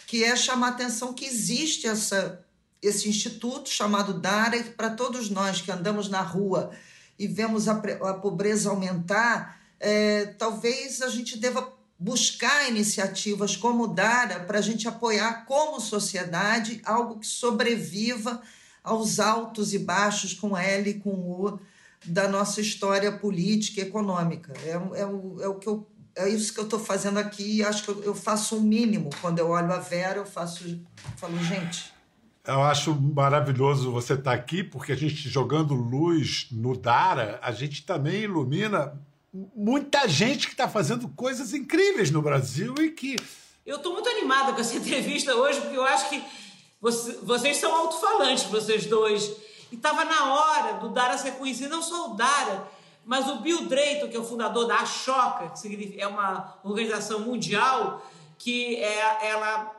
que 0.08 0.24
é 0.24 0.36
chamar 0.36 0.68
a 0.68 0.72
atenção 0.72 1.14
que 1.14 1.26
existe 1.26 1.88
essa, 1.88 2.46
esse 2.82 3.10
instituto 3.10 3.70
chamado 3.70 4.14
DARA, 4.14 4.64
para 4.78 4.92
todos 4.92 5.30
nós 5.30 5.62
que 5.62 5.72
andamos 5.72 6.10
na 6.10 6.22
rua 6.22 6.72
e 7.20 7.28
vemos 7.28 7.68
a, 7.68 7.74
a 7.74 8.14
pobreza 8.14 8.70
aumentar, 8.70 9.62
é, 9.80 10.26
talvez 10.38 11.02
a 11.02 11.10
gente 11.10 11.38
deva 11.38 11.74
buscar 12.00 12.68
iniciativas 12.70 13.56
como 13.56 13.88
DARA 13.88 14.40
para 14.40 14.58
a 14.58 14.62
gente 14.62 14.88
apoiar 14.88 15.46
como 15.46 15.80
sociedade 15.80 16.82
algo 16.84 17.20
que 17.20 17.28
sobreviva 17.28 18.42
aos 18.84 19.20
altos 19.20 19.74
e 19.74 19.80
baixos 19.80 20.34
com 20.34 20.58
L 20.58 20.90
e 20.90 20.96
com 20.96 21.12
U 21.12 21.60
da 22.06 22.28
nossa 22.28 22.62
história 22.62 23.12
política 23.12 23.82
e 23.82 23.84
econômica. 23.84 24.54
É, 24.66 25.02
é, 25.02 25.06
o, 25.06 25.42
é 25.42 25.48
o 25.48 25.56
que 25.56 25.68
eu 25.68 25.88
é 26.16 26.28
isso 26.28 26.54
que 26.54 26.60
eu 26.60 26.66
estou 26.66 26.80
fazendo 26.80 27.20
aqui 27.20 27.58
e 27.58 27.64
acho 27.64 27.84
que 27.84 27.90
eu, 27.90 28.04
eu 28.04 28.16
faço 28.16 28.56
o 28.56 28.60
um 28.60 28.62
mínimo. 28.62 29.10
Quando 29.22 29.40
eu 29.40 29.50
olho 29.50 29.72
a 29.72 29.78
Vera, 29.78 30.18
eu 30.18 30.26
faço, 30.26 30.80
falo, 31.16 31.38
gente. 31.40 31.92
Eu 32.46 32.62
acho 32.64 32.94
maravilhoso 32.94 33.92
você 33.92 34.14
estar 34.14 34.32
tá 34.32 34.34
aqui, 34.34 34.64
porque 34.64 34.92
a 34.92 34.96
gente 34.96 35.30
jogando 35.30 35.74
luz 35.74 36.48
no 36.52 36.76
Dara, 36.76 37.40
a 37.42 37.52
gente 37.52 37.86
também 37.86 38.24
ilumina 38.24 39.00
muita 39.56 40.08
gente 40.08 40.48
que 40.48 40.54
está 40.54 40.68
fazendo 40.68 41.08
coisas 41.10 41.54
incríveis 41.54 42.12
no 42.12 42.22
Brasil 42.22 42.76
e 42.80 42.92
que. 42.92 43.16
Eu 43.66 43.78
estou 43.78 43.94
muito 43.94 44.10
animada 44.10 44.54
com 44.54 44.60
essa 44.60 44.76
entrevista 44.78 45.36
hoje, 45.36 45.62
porque 45.62 45.78
eu 45.78 45.86
acho 45.86 46.10
que 46.10 46.22
você, 46.82 47.20
vocês 47.24 47.58
são 47.58 47.74
alto-falantes, 47.74 48.46
vocês 48.46 48.86
dois. 48.86 49.32
E 49.72 49.76
estava 49.76 50.04
na 50.04 50.34
hora 50.34 50.74
do 50.74 50.90
Dara 50.90 51.18
ser 51.18 51.32
conhecido, 51.34 51.70
não 51.70 51.82
só 51.82 52.12
o 52.12 52.14
Dara 52.16 52.70
mas 53.06 53.28
o 53.28 53.38
Bill 53.38 53.66
Drayton, 53.66 54.08
que 54.08 54.16
é 54.16 54.20
o 54.20 54.24
fundador 54.24 54.68
da 54.68 54.76
Ashoka, 54.76 55.50
que 55.50 56.00
é 56.00 56.08
uma 56.08 56.60
organização 56.64 57.22
mundial, 57.22 58.06
que 58.38 58.76
é, 58.76 59.30
ela 59.30 59.76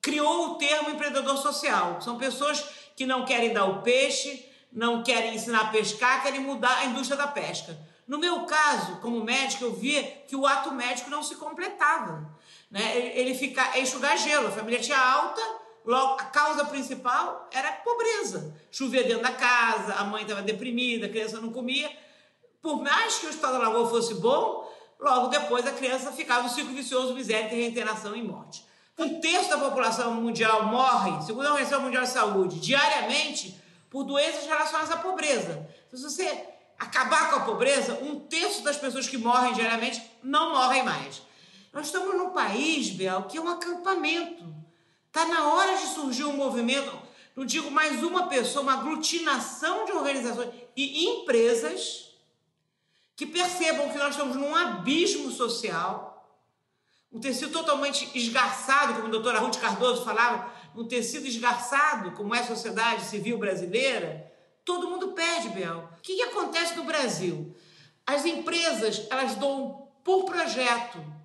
criou 0.00 0.52
o 0.52 0.54
termo 0.56 0.90
empreendedor 0.90 1.36
social. 1.38 2.00
São 2.00 2.18
pessoas 2.18 2.64
que 2.94 3.06
não 3.06 3.24
querem 3.24 3.52
dar 3.52 3.64
o 3.64 3.82
peixe, 3.82 4.48
não 4.72 5.02
querem 5.02 5.34
ensinar 5.34 5.60
a 5.62 5.68
pescar, 5.68 6.22
querem 6.22 6.40
mudar 6.40 6.78
a 6.78 6.84
indústria 6.84 7.16
da 7.16 7.26
pesca. 7.26 7.76
No 8.06 8.18
meu 8.18 8.44
caso, 8.44 8.96
como 8.96 9.24
médico, 9.24 9.64
eu 9.64 9.72
via 9.74 10.02
que 10.28 10.36
o 10.36 10.46
ato 10.46 10.70
médico 10.70 11.10
não 11.10 11.22
se 11.22 11.34
completava. 11.34 12.30
Né? 12.70 13.12
Ele 13.18 13.34
fica 13.34 13.78
enxugar 13.78 14.16
gelo, 14.16 14.48
a 14.48 14.52
família 14.52 14.80
tinha 14.80 14.98
alta, 14.98 15.42
a 15.94 16.24
causa 16.24 16.64
principal 16.64 17.48
era 17.52 17.68
a 17.68 17.72
pobreza. 17.72 18.54
Chovia 18.70 19.04
dentro 19.04 19.22
da 19.22 19.32
casa, 19.32 19.94
a 19.94 20.04
mãe 20.04 20.22
estava 20.22 20.42
deprimida, 20.42 21.06
a 21.06 21.08
criança 21.08 21.40
não 21.40 21.52
comia 21.52 21.90
por 22.66 22.82
mais 22.82 23.20
que 23.20 23.26
o 23.26 23.30
Estado 23.30 23.52
da 23.52 23.68
Lagoa 23.68 23.88
fosse 23.88 24.14
bom, 24.14 24.68
logo 24.98 25.28
depois 25.28 25.64
a 25.64 25.70
criança 25.70 26.10
ficava 26.10 26.42
no 26.42 26.48
ciclo 26.48 26.74
vicioso, 26.74 27.14
miséria, 27.14 27.48
reinteração 27.48 28.16
e 28.16 28.20
morte. 28.20 28.64
Um 28.98 29.20
terço 29.20 29.50
da 29.50 29.58
população 29.58 30.14
mundial 30.14 30.66
morre, 30.66 31.24
segundo 31.24 31.46
a 31.46 31.50
Organização 31.50 31.82
Mundial 31.82 32.02
de 32.02 32.08
Saúde, 32.08 32.58
diariamente 32.58 33.56
por 33.88 34.02
doenças 34.02 34.46
relacionadas 34.46 34.90
à 34.90 34.96
pobreza. 34.96 35.68
Então, 35.86 35.96
se 35.96 36.02
você 36.02 36.44
acabar 36.76 37.30
com 37.30 37.36
a 37.36 37.40
pobreza, 37.44 38.00
um 38.02 38.18
terço 38.18 38.64
das 38.64 38.76
pessoas 38.76 39.06
que 39.06 39.16
morrem 39.16 39.52
diariamente 39.52 40.02
não 40.20 40.50
morrem 40.50 40.82
mais. 40.82 41.22
Nós 41.72 41.86
estamos 41.86 42.16
num 42.16 42.30
país, 42.30 42.90
Bel, 42.90 43.22
que 43.24 43.38
é 43.38 43.40
um 43.40 43.48
acampamento. 43.48 44.44
Está 45.16 45.28
na 45.28 45.54
hora 45.54 45.78
de 45.78 45.86
surgir 45.86 46.24
um 46.24 46.36
movimento, 46.36 46.94
não 47.34 47.46
digo 47.46 47.70
mais 47.70 48.02
uma 48.02 48.26
pessoa, 48.26 48.62
uma 48.62 48.74
aglutinação 48.74 49.86
de 49.86 49.92
organizações 49.92 50.50
e 50.76 51.06
empresas 51.06 52.10
que 53.16 53.24
percebam 53.24 53.88
que 53.88 53.96
nós 53.96 54.10
estamos 54.10 54.36
num 54.36 54.54
abismo 54.54 55.30
social, 55.30 56.38
um 57.10 57.18
tecido 57.18 57.50
totalmente 57.50 58.10
esgarçado, 58.14 58.92
como 58.92 59.06
a 59.06 59.10
doutora 59.10 59.38
Ruth 59.38 59.56
Cardoso 59.56 60.04
falava, 60.04 60.52
um 60.74 60.86
tecido 60.86 61.26
esgarçado, 61.26 62.10
como 62.10 62.34
é 62.34 62.40
a 62.40 62.46
sociedade 62.46 63.06
civil 63.06 63.38
brasileira, 63.38 64.30
todo 64.66 64.90
mundo 64.90 65.12
pede, 65.12 65.48
Bel. 65.48 65.88
O 65.96 66.02
que, 66.02 66.16
que 66.16 66.24
acontece 66.24 66.76
no 66.76 66.84
Brasil? 66.84 67.56
As 68.06 68.26
empresas, 68.26 69.06
elas 69.08 69.34
dão 69.36 69.88
por 70.04 70.26
projeto. 70.26 71.15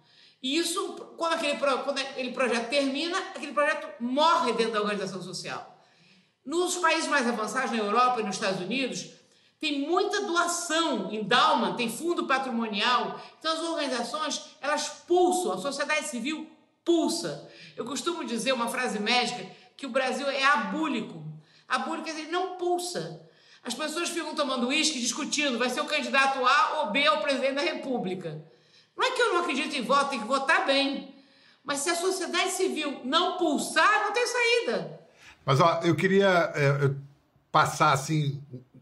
E 0.42 0.58
isso, 0.58 0.96
quando 1.18 1.34
aquele, 1.34 1.58
quando 1.58 2.00
aquele 2.00 2.32
projeto 2.32 2.70
termina, 2.70 3.18
aquele 3.18 3.54
projeto 3.54 3.88
morre 4.00 4.54
dentro 4.54 4.74
da 4.74 4.82
organização 4.82 5.22
social. 5.22 5.80
Nos 6.44 6.76
países 6.78 7.08
mais 7.08 7.28
avançados, 7.28 7.72
na 7.72 7.78
Europa 7.78 8.20
e 8.20 8.24
nos 8.24 8.36
Estados 8.36 8.60
Unidos, 8.60 9.12
tem 9.60 9.88
muita 9.88 10.22
doação, 10.22 11.14
endowment, 11.14 11.76
tem 11.76 11.88
fundo 11.88 12.26
patrimonial. 12.26 13.22
Então 13.38 13.54
as 13.54 13.60
organizações, 13.60 14.42
elas 14.60 14.90
pulsam, 15.08 15.52
a 15.54 15.58
sociedade 15.60 16.08
civil 16.08 16.50
pulsa. 16.84 17.48
Eu 17.78 17.86
costumo 17.86 18.26
dizer 18.26 18.54
uma 18.54 18.68
frase 18.68 18.98
médica 18.98 19.48
que 19.78 19.86
o 19.86 19.90
Brasil 19.90 20.28
é 20.28 20.44
abúlico. 20.44 21.24
Abúlico 21.68 22.06
quer 22.06 22.16
dizer, 22.16 22.32
não 22.32 22.58
pulsa. 22.58 23.22
As 23.64 23.76
pessoas 23.76 24.10
ficam 24.10 24.34
tomando 24.34 24.68
uísque, 24.70 25.00
discutindo, 25.00 25.60
vai 25.60 25.70
ser 25.70 25.82
o 25.82 25.86
candidato 25.86 26.44
A 26.44 26.80
ou 26.80 26.90
B 26.90 27.06
ao 27.06 27.22
presidente 27.22 27.54
da 27.54 27.62
República. 27.62 28.44
Não 28.96 29.06
é 29.06 29.12
que 29.12 29.22
eu 29.22 29.34
não 29.34 29.42
acredito 29.42 29.76
em 29.76 29.82
voto, 29.84 30.10
tem 30.10 30.20
que 30.20 30.28
votar 30.28 30.66
bem. 30.66 31.16
Mas 31.64 31.80
se 31.80 31.90
a 31.90 31.96
sociedade 31.96 32.52
civil 32.52 33.02
não 33.04 33.38
pulsar, 33.38 34.04
não 34.04 34.14
tem 34.14 34.26
saída. 34.26 35.00
Mas 35.46 35.60
ó, 35.60 35.80
eu 35.84 35.96
queria 35.96 36.52
é, 36.56 36.92
passar 37.52 37.94
assim 37.94 38.42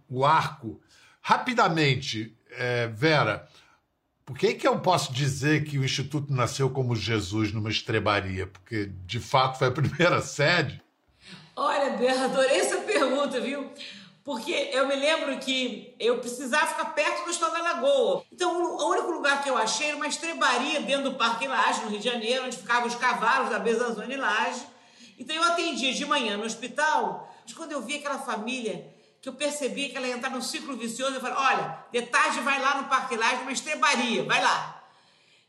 o 0.10 0.26
arco. 0.26 0.82
Rapidamente, 1.22 2.36
é, 2.52 2.88
Vera, 2.88 3.48
por 4.26 4.38
que, 4.38 4.54
que 4.54 4.68
eu 4.68 4.80
posso 4.80 5.12
dizer 5.12 5.64
que 5.64 5.78
o 5.78 5.84
Instituto 5.84 6.34
nasceu 6.34 6.70
como 6.70 6.96
Jesus 6.96 7.52
numa 7.52 7.70
estrebaria? 7.70 8.48
Porque, 8.48 8.92
de 9.06 9.20
fato, 9.20 9.58
foi 9.58 9.68
a 9.68 9.72
primeira 9.74 10.22
sede? 10.22 10.82
Olha, 11.56 11.98
Bela, 11.98 12.26
adorei 12.26 12.58
essa 12.58 12.78
pergunta, 12.78 13.42
viu? 13.42 13.70
Porque 14.30 14.70
eu 14.72 14.88
me 14.88 14.96
lembro 14.96 15.36
que 15.40 15.96
eu 16.00 16.20
precisava 16.20 16.68
ficar 16.68 16.94
perto 16.94 17.26
do 17.26 17.32
Estado 17.32 17.52
da 17.52 17.64
Lagoa. 17.64 18.24
Então, 18.32 18.62
o 18.62 18.92
único 18.92 19.10
lugar 19.10 19.42
que 19.42 19.50
eu 19.50 19.58
achei 19.58 19.88
era 19.88 19.96
uma 19.96 20.06
estrebaria 20.06 20.82
dentro 20.82 21.10
do 21.10 21.16
Parque 21.16 21.48
Laje, 21.48 21.82
no 21.82 21.90
Rio 21.90 21.98
de 21.98 22.08
Janeiro, 22.08 22.46
onde 22.46 22.56
ficavam 22.56 22.88
os 22.88 22.94
cavalos 22.94 23.50
da 23.50 23.58
Bezanzone 23.58 24.16
Laje. 24.16 24.68
Então, 25.18 25.36
eu 25.36 25.42
atendia 25.46 25.92
de 25.92 26.06
manhã 26.06 26.38
no 26.38 26.44
hospital, 26.46 27.28
mas 27.44 27.56
quando 27.56 27.72
eu 27.72 27.82
vi 27.82 27.96
aquela 27.96 28.20
família 28.20 28.94
que 29.20 29.28
eu 29.28 29.34
percebi 29.34 29.90
que 29.90 29.98
ela 29.98 30.06
ia 30.06 30.14
entrar 30.14 30.30
num 30.30 30.44
ciclo 30.44 30.78
vicioso. 30.78 31.16
Eu 31.16 31.22
falei: 31.22 31.36
olha, 31.36 31.84
de 31.92 32.04
tarde 32.04 32.40
vai 32.42 32.62
lá 32.62 32.84
no 32.84 32.88
Parque 32.88 33.16
Laje, 33.16 33.42
uma 33.42 33.52
estrebaria, 33.52 34.22
vai 34.26 34.44
lá. 34.44 34.80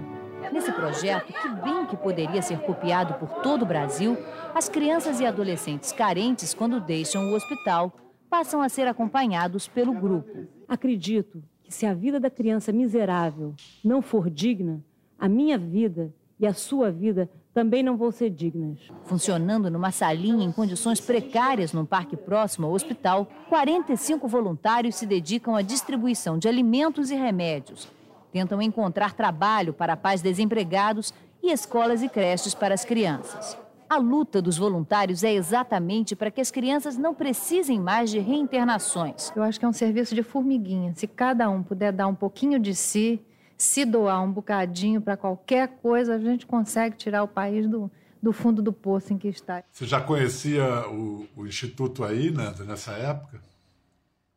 Nesse 0.51 0.69
projeto, 0.73 1.31
que 1.31 1.49
bem 1.63 1.85
que 1.85 1.95
poderia 1.95 2.41
ser 2.41 2.59
copiado 2.59 3.13
por 3.13 3.29
todo 3.41 3.61
o 3.61 3.65
Brasil, 3.65 4.17
as 4.53 4.67
crianças 4.67 5.21
e 5.21 5.25
adolescentes 5.25 5.93
carentes, 5.93 6.53
quando 6.53 6.81
deixam 6.81 7.31
o 7.31 7.33
hospital, 7.33 7.93
passam 8.29 8.61
a 8.61 8.67
ser 8.67 8.87
acompanhados 8.89 9.69
pelo 9.69 9.93
grupo. 9.93 10.45
Acredito 10.67 11.41
que 11.63 11.73
se 11.73 11.85
a 11.85 11.93
vida 11.93 12.19
da 12.19 12.29
criança 12.29 12.73
miserável 12.73 13.55
não 13.81 14.01
for 14.01 14.29
digna, 14.29 14.83
a 15.17 15.29
minha 15.29 15.57
vida 15.57 16.13
e 16.37 16.45
a 16.45 16.53
sua 16.53 16.91
vida 16.91 17.29
também 17.53 17.81
não 17.81 17.95
vão 17.95 18.11
ser 18.11 18.29
dignas. 18.29 18.91
Funcionando 19.05 19.71
numa 19.71 19.91
salinha 19.91 20.43
em 20.45 20.51
condições 20.51 20.99
precárias 20.99 21.71
num 21.71 21.85
parque 21.85 22.17
próximo 22.17 22.67
ao 22.67 22.73
hospital, 22.73 23.29
45 23.47 24.27
voluntários 24.27 24.95
se 24.95 25.05
dedicam 25.05 25.55
à 25.55 25.61
distribuição 25.61 26.37
de 26.37 26.49
alimentos 26.49 27.09
e 27.09 27.15
remédios. 27.15 27.94
Tentam 28.35 28.61
encontrar 28.61 29.13
trabalho 29.13 29.71
para 29.71 29.95
pais 29.95 30.21
desempregados 30.21 31.13
e 31.41 31.53
escolas 31.53 32.03
e 32.03 32.09
creches 32.09 32.53
para 32.53 32.73
as 32.73 32.83
crianças. 32.83 33.57
A 33.89 33.95
luta 33.95 34.41
dos 34.41 34.57
voluntários 34.57 35.23
é 35.23 35.33
exatamente 35.33 36.17
para 36.17 36.29
que 36.29 36.41
as 36.41 36.51
crianças 36.51 36.97
não 36.97 37.15
precisem 37.15 37.79
mais 37.79 38.09
de 38.09 38.19
reinternações. 38.19 39.31
Eu 39.33 39.41
acho 39.41 39.57
que 39.57 39.63
é 39.63 39.69
um 39.69 39.71
serviço 39.71 40.13
de 40.13 40.21
formiguinha. 40.21 40.93
Se 40.95 41.07
cada 41.07 41.49
um 41.49 41.63
puder 41.63 41.93
dar 41.93 42.07
um 42.07 42.13
pouquinho 42.13 42.59
de 42.59 42.75
si, 42.75 43.21
se 43.57 43.85
doar 43.85 44.21
um 44.21 44.33
bocadinho 44.33 44.99
para 44.99 45.15
qualquer 45.15 45.69
coisa, 45.81 46.15
a 46.15 46.19
gente 46.19 46.45
consegue 46.45 46.97
tirar 46.97 47.23
o 47.23 47.29
país 47.29 47.65
do, 47.69 47.89
do 48.21 48.33
fundo 48.33 48.61
do 48.61 48.73
poço 48.73 49.13
em 49.13 49.17
que 49.17 49.29
está. 49.29 49.63
Você 49.71 49.85
já 49.85 50.01
conhecia 50.01 50.89
o, 50.89 51.25
o 51.37 51.47
Instituto 51.47 52.03
aí, 52.03 52.31
né, 52.31 52.53
nessa 52.67 52.91
época? 52.91 53.39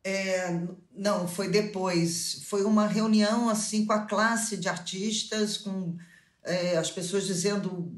É, 0.03 0.61
não, 0.93 1.27
foi 1.27 1.49
depois. 1.49 2.43
Foi 2.45 2.63
uma 2.63 2.87
reunião 2.87 3.49
assim 3.49 3.85
com 3.85 3.93
a 3.93 4.05
classe 4.05 4.57
de 4.57 4.69
artistas, 4.69 5.57
com 5.57 5.97
é, 6.43 6.77
as 6.77 6.89
pessoas 6.89 7.25
dizendo 7.25 7.91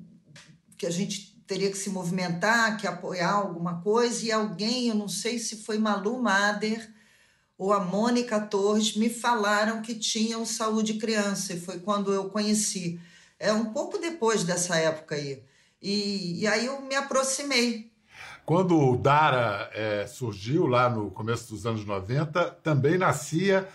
que 0.78 0.86
a 0.86 0.92
gente 0.92 1.32
teria 1.46 1.70
que 1.70 1.78
se 1.78 1.90
movimentar, 1.90 2.78
que 2.78 2.88
apoiar 2.88 3.34
alguma 3.34 3.82
coisa, 3.82 4.26
e 4.26 4.32
alguém, 4.32 4.88
eu 4.88 4.96
não 4.96 5.08
sei 5.08 5.38
se 5.38 5.58
foi 5.58 5.78
Malu 5.78 6.22
Mader 6.22 6.90
ou 7.58 7.74
a 7.74 7.80
Mônica 7.80 8.40
Torres, 8.40 8.96
me 8.96 9.08
falaram 9.08 9.84
que 9.84 9.94
tinham 9.94 10.46
saúde 10.46 10.96
criança, 10.96 11.54
e 11.54 11.60
foi 11.60 11.80
quando 11.80 12.12
eu 12.12 12.30
conheci. 12.30 13.00
É 13.38 13.54
um 13.54 13.66
pouco 13.66 14.00
depois 14.00 14.44
dessa 14.44 14.78
época 14.78 15.14
aí. 15.14 15.44
E, 15.82 16.40
e 16.40 16.48
aí 16.48 16.66
eu 16.66 16.82
me 16.82 16.96
aproximei. 16.96 17.91
Quando 18.46 18.78
o 18.78 18.98
Dara 18.98 19.70
é, 19.74 20.06
surgiu 20.08 20.68
lá 20.68 20.90
no 20.90 21.12
começo 21.12 21.54
dos 21.54 21.66
anos 21.66 21.86
90, 21.86 22.58
também 22.64 22.98
nascia 22.98 23.68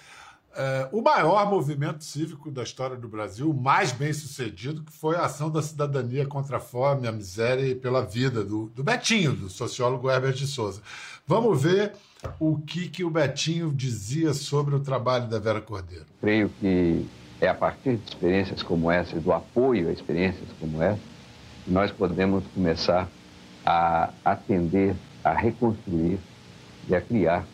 é, 0.56 0.88
o 0.90 1.02
maior 1.02 1.48
movimento 1.50 2.02
cívico 2.02 2.50
da 2.50 2.62
história 2.62 2.96
do 2.96 3.06
Brasil, 3.06 3.50
o 3.50 3.54
mais 3.54 3.92
bem 3.92 4.12
sucedido, 4.12 4.82
que 4.82 4.92
foi 4.92 5.14
a 5.14 5.26
ação 5.26 5.50
da 5.50 5.60
cidadania 5.60 6.26
contra 6.26 6.56
a 6.56 6.60
fome, 6.60 7.06
a 7.06 7.12
miséria 7.12 7.66
e 7.66 7.74
pela 7.74 8.02
vida, 8.02 8.42
do, 8.42 8.66
do 8.74 8.82
Betinho, 8.82 9.34
do 9.34 9.50
sociólogo 9.50 10.10
Herbert 10.10 10.32
de 10.32 10.46
Souza. 10.46 10.80
Vamos 11.26 11.62
ver 11.62 11.92
o 12.40 12.58
que, 12.58 12.88
que 12.88 13.04
o 13.04 13.10
Betinho 13.10 13.70
dizia 13.70 14.32
sobre 14.32 14.74
o 14.74 14.80
trabalho 14.80 15.28
da 15.28 15.38
Vera 15.38 15.60
Cordeiro. 15.60 16.06
Creio 16.20 16.48
que 16.60 17.06
é 17.40 17.48
a 17.48 17.54
partir 17.54 17.96
de 17.96 18.08
experiências 18.08 18.62
como 18.62 18.90
essa, 18.90 19.20
do 19.20 19.32
apoio 19.32 19.88
a 19.90 19.92
experiências 19.92 20.48
como 20.58 20.82
essa, 20.82 21.00
que 21.64 21.70
nós 21.70 21.90
podemos 21.90 22.42
começar 22.54 23.08
a 23.66 24.10
atender, 24.24 24.94
a 25.24 25.32
reconstruir 25.32 26.18
e 26.88 26.94
a 26.94 27.00
criar 27.00 27.44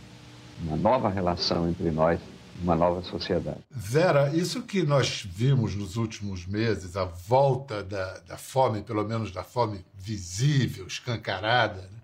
uma 0.63 0.77
nova 0.77 1.09
relação 1.09 1.69
entre 1.69 1.91
nós 1.91 2.21
uma 2.63 2.77
nova 2.77 3.03
sociedade. 3.03 3.59
Vera, 3.71 4.31
isso 4.35 4.63
que 4.63 4.83
nós 4.83 5.27
vimos 5.29 5.75
nos 5.75 5.97
últimos 5.97 6.47
meses, 6.47 6.97
a 6.97 7.05
volta 7.05 7.83
da, 7.83 8.19
da 8.21 8.37
fome, 8.37 8.83
pelo 8.83 9.05
menos 9.05 9.33
da 9.33 9.43
fome 9.43 9.85
visível, 9.95 10.87
escancarada, 10.87 11.81
né? 11.81 11.99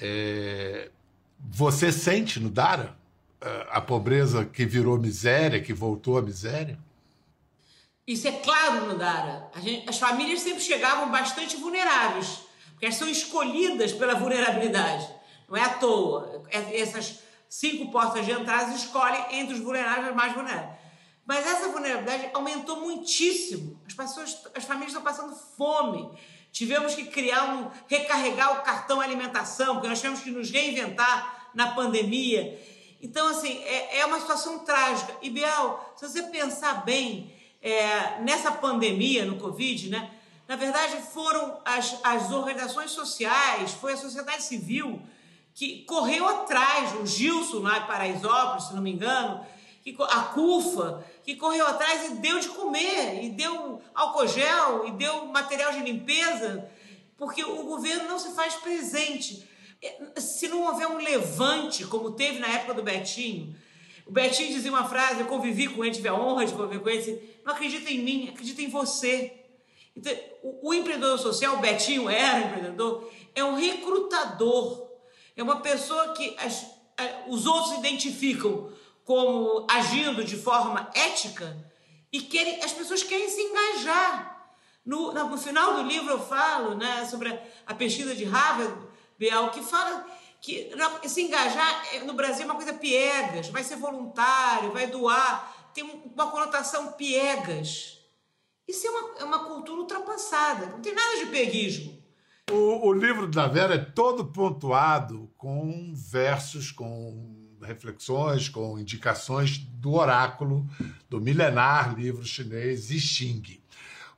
é, 0.00 0.90
você 1.38 1.90
sente 1.90 2.40
no 2.40 2.50
Dara 2.50 2.94
a 3.70 3.80
pobreza 3.80 4.44
que 4.44 4.64
virou 4.64 4.98
miséria, 4.98 5.60
que 5.60 5.72
voltou 5.72 6.18
à 6.18 6.22
miséria? 6.22 6.78
Isso 8.06 8.26
é 8.26 8.32
claro 8.32 8.86
no 8.86 8.98
Dara. 8.98 9.50
Gente, 9.62 9.88
as 9.88 9.98
famílias 9.98 10.40
sempre 10.40 10.62
chegavam 10.62 11.10
bastante 11.10 11.56
vulneráveis, 11.56 12.40
porque 12.76 12.84
elas 12.84 12.96
são 12.96 13.08
escolhidas 13.08 13.92
pela 13.92 14.14
vulnerabilidade. 14.14 15.08
Não 15.48 15.56
é 15.56 15.62
à 15.62 15.70
toa. 15.70 16.44
É, 16.50 16.78
essas 16.78 17.20
cinco 17.48 17.90
portas 17.90 18.26
de 18.26 18.32
entrada 18.32 18.74
escolhem 18.74 19.24
entre 19.30 19.54
os 19.54 19.60
vulneráveis 19.60 20.14
mais 20.14 20.34
vulneráveis. 20.34 20.76
Mas 21.24 21.46
essa 21.46 21.70
vulnerabilidade 21.70 22.28
aumentou 22.34 22.82
muitíssimo. 22.82 23.80
As 23.86 23.94
pessoas, 23.94 24.46
as 24.54 24.64
famílias 24.64 24.90
estão 24.90 25.02
passando 25.02 25.34
fome. 25.56 26.06
Tivemos 26.52 26.94
que 26.94 27.06
criar 27.06 27.44
um, 27.54 27.70
recarregar 27.88 28.60
o 28.60 28.62
cartão 28.62 29.00
alimentação, 29.00 29.76
porque 29.76 29.88
nós 29.88 29.98
tivemos 29.98 30.20
que 30.20 30.30
nos 30.30 30.50
reinventar 30.50 31.48
na 31.54 31.72
pandemia. 31.72 32.60
Então, 33.00 33.26
assim, 33.28 33.58
é, 33.64 34.00
é 34.00 34.06
uma 34.06 34.20
situação 34.20 34.58
trágica. 34.58 35.16
E, 35.22 35.30
Biel, 35.30 35.94
se 35.96 36.06
você 36.06 36.24
pensar 36.24 36.84
bem, 36.84 37.34
é, 37.62 38.20
nessa 38.20 38.52
pandemia, 38.52 39.24
no 39.24 39.38
Covid, 39.38 39.88
né? 39.88 40.10
Na 40.48 40.56
verdade, 40.56 40.96
foram 41.12 41.60
as, 41.64 41.98
as 42.04 42.30
organizações 42.30 42.92
sociais, 42.92 43.72
foi 43.72 43.94
a 43.94 43.96
sociedade 43.96 44.42
civil 44.42 45.02
que 45.54 45.84
correu 45.84 46.28
atrás, 46.28 46.94
o 47.00 47.06
Gilson 47.06 47.60
lá 47.60 47.78
em 47.78 47.86
Paraisópolis, 47.86 48.64
se 48.64 48.74
não 48.74 48.82
me 48.82 48.92
engano, 48.92 49.44
que, 49.82 49.96
a 49.98 50.20
CUFA, 50.22 51.02
que 51.24 51.34
correu 51.34 51.66
atrás 51.66 52.10
e 52.10 52.14
deu 52.16 52.38
de 52.38 52.48
comer, 52.48 53.24
e 53.24 53.30
deu 53.30 53.80
álcool 53.94 54.26
gel, 54.26 54.86
e 54.86 54.90
deu 54.92 55.26
material 55.26 55.72
de 55.72 55.80
limpeza, 55.80 56.68
porque 57.16 57.42
o 57.42 57.62
governo 57.62 58.06
não 58.06 58.18
se 58.18 58.34
faz 58.34 58.54
presente. 58.56 59.48
É, 59.82 60.20
se 60.20 60.46
não 60.48 60.64
houver 60.66 60.88
um 60.88 60.98
levante, 60.98 61.86
como 61.86 62.10
teve 62.10 62.38
na 62.38 62.48
época 62.48 62.74
do 62.74 62.82
Betinho, 62.82 63.56
o 64.04 64.12
Betinho 64.12 64.52
dizia 64.52 64.70
uma 64.70 64.88
frase, 64.88 65.20
eu 65.20 65.26
convivi 65.26 65.68
com 65.68 65.84
ele, 65.84 65.94
tive 65.94 66.08
a 66.08 66.14
honra 66.14 66.44
de 66.44 66.52
conviver 66.52 66.80
com 66.80 66.88
ele, 66.88 67.40
não 67.44 67.54
acredita 67.54 67.90
em 67.90 67.98
mim, 67.98 68.28
acredita 68.28 68.60
em 68.60 68.68
você. 68.68 69.45
Então, 69.96 70.12
o, 70.42 70.68
o 70.68 70.74
empreendedor 70.74 71.18
social, 71.18 71.56
o 71.56 71.60
Betinho 71.60 72.08
era 72.08 72.40
empreendedor, 72.40 73.10
é 73.34 73.42
um 73.42 73.54
recrutador 73.54 74.86
é 75.36 75.42
uma 75.42 75.60
pessoa 75.60 76.14
que 76.14 76.34
as, 76.38 76.66
os 77.28 77.46
outros 77.46 77.78
identificam 77.78 78.72
como 79.04 79.66
agindo 79.70 80.24
de 80.24 80.36
forma 80.36 80.90
ética 80.94 81.56
e 82.10 82.22
querem, 82.22 82.64
as 82.64 82.72
pessoas 82.72 83.02
querem 83.02 83.28
se 83.28 83.40
engajar. 83.40 84.34
No, 84.84 85.12
no 85.12 85.36
final 85.36 85.74
do 85.74 85.82
livro 85.82 86.10
eu 86.10 86.20
falo 86.20 86.74
né, 86.74 87.04
sobre 87.04 87.38
a 87.66 87.74
pesquisa 87.74 88.14
de 88.14 88.24
Harvard, 88.24 88.74
Biel, 89.18 89.50
que 89.50 89.62
fala 89.62 90.06
que 90.40 90.72
se 91.06 91.22
engajar 91.22 91.86
é, 91.92 92.00
no 92.00 92.14
Brasil 92.14 92.42
é 92.42 92.44
uma 92.46 92.54
coisa 92.54 92.72
piegas, 92.72 93.48
vai 93.48 93.62
ser 93.62 93.76
voluntário, 93.76 94.72
vai 94.72 94.86
doar, 94.86 95.70
tem 95.74 95.84
uma 95.84 96.30
conotação 96.30 96.92
piegas. 96.92 97.95
Isso 98.68 98.86
é 98.86 98.90
uma, 98.90 99.18
é 99.18 99.24
uma 99.24 99.44
cultura 99.44 99.80
ultrapassada, 99.80 100.66
não 100.66 100.80
tem 100.80 100.94
nada 100.94 101.24
de 101.24 101.26
peguismo. 101.26 101.96
O, 102.50 102.88
o 102.88 102.92
livro 102.92 103.26
da 103.26 103.46
Vera 103.46 103.74
é 103.74 103.78
todo 103.78 104.26
pontuado 104.26 105.30
com 105.36 105.92
versos, 105.94 106.70
com 106.70 107.56
reflexões, 107.62 108.48
com 108.48 108.78
indicações 108.78 109.58
do 109.58 109.94
oráculo 109.94 110.68
do 111.08 111.20
milenar 111.20 111.94
livro 111.94 112.24
chinês 112.24 112.90
I 112.90 113.00
Ching. 113.00 113.60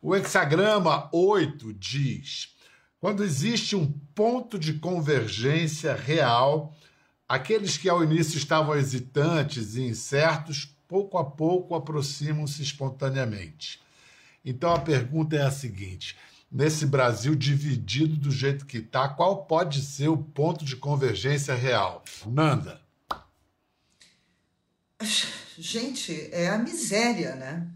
O 0.00 0.14
hexagrama 0.14 1.08
8 1.12 1.72
diz: 1.74 2.54
quando 3.00 3.22
existe 3.22 3.76
um 3.76 3.90
ponto 4.14 4.58
de 4.58 4.74
convergência 4.74 5.94
real, 5.94 6.74
aqueles 7.28 7.76
que 7.76 7.88
ao 7.88 8.02
início 8.02 8.36
estavam 8.36 8.76
hesitantes 8.76 9.76
e 9.76 9.82
incertos, 9.82 10.76
pouco 10.86 11.16
a 11.18 11.24
pouco 11.24 11.74
aproximam-se 11.74 12.62
espontaneamente. 12.62 13.80
Então 14.44 14.72
a 14.72 14.80
pergunta 14.80 15.36
é 15.36 15.42
a 15.42 15.50
seguinte: 15.50 16.16
nesse 16.50 16.86
Brasil 16.86 17.34
dividido 17.34 18.16
do 18.16 18.30
jeito 18.30 18.66
que 18.66 18.78
está, 18.78 19.08
qual 19.08 19.44
pode 19.44 19.82
ser 19.82 20.08
o 20.08 20.16
ponto 20.16 20.64
de 20.64 20.76
convergência 20.76 21.54
real? 21.54 22.02
Nanda. 22.26 22.80
Gente, 25.56 26.28
é 26.32 26.48
a 26.48 26.58
miséria, 26.58 27.34
né? 27.34 27.68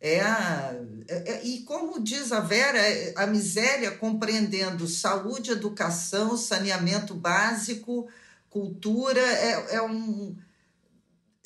É 0.00 0.20
a, 0.20 0.74
é, 1.08 1.32
é, 1.32 1.46
e 1.46 1.62
como 1.62 2.02
diz 2.02 2.32
a 2.32 2.40
Vera, 2.40 2.80
a 3.16 3.26
miséria 3.26 3.92
compreendendo 3.92 4.88
saúde, 4.88 5.52
educação, 5.52 6.36
saneamento 6.36 7.14
básico, 7.14 8.08
cultura, 8.50 9.20
é, 9.20 9.76
é 9.76 9.82
um, 9.82 10.36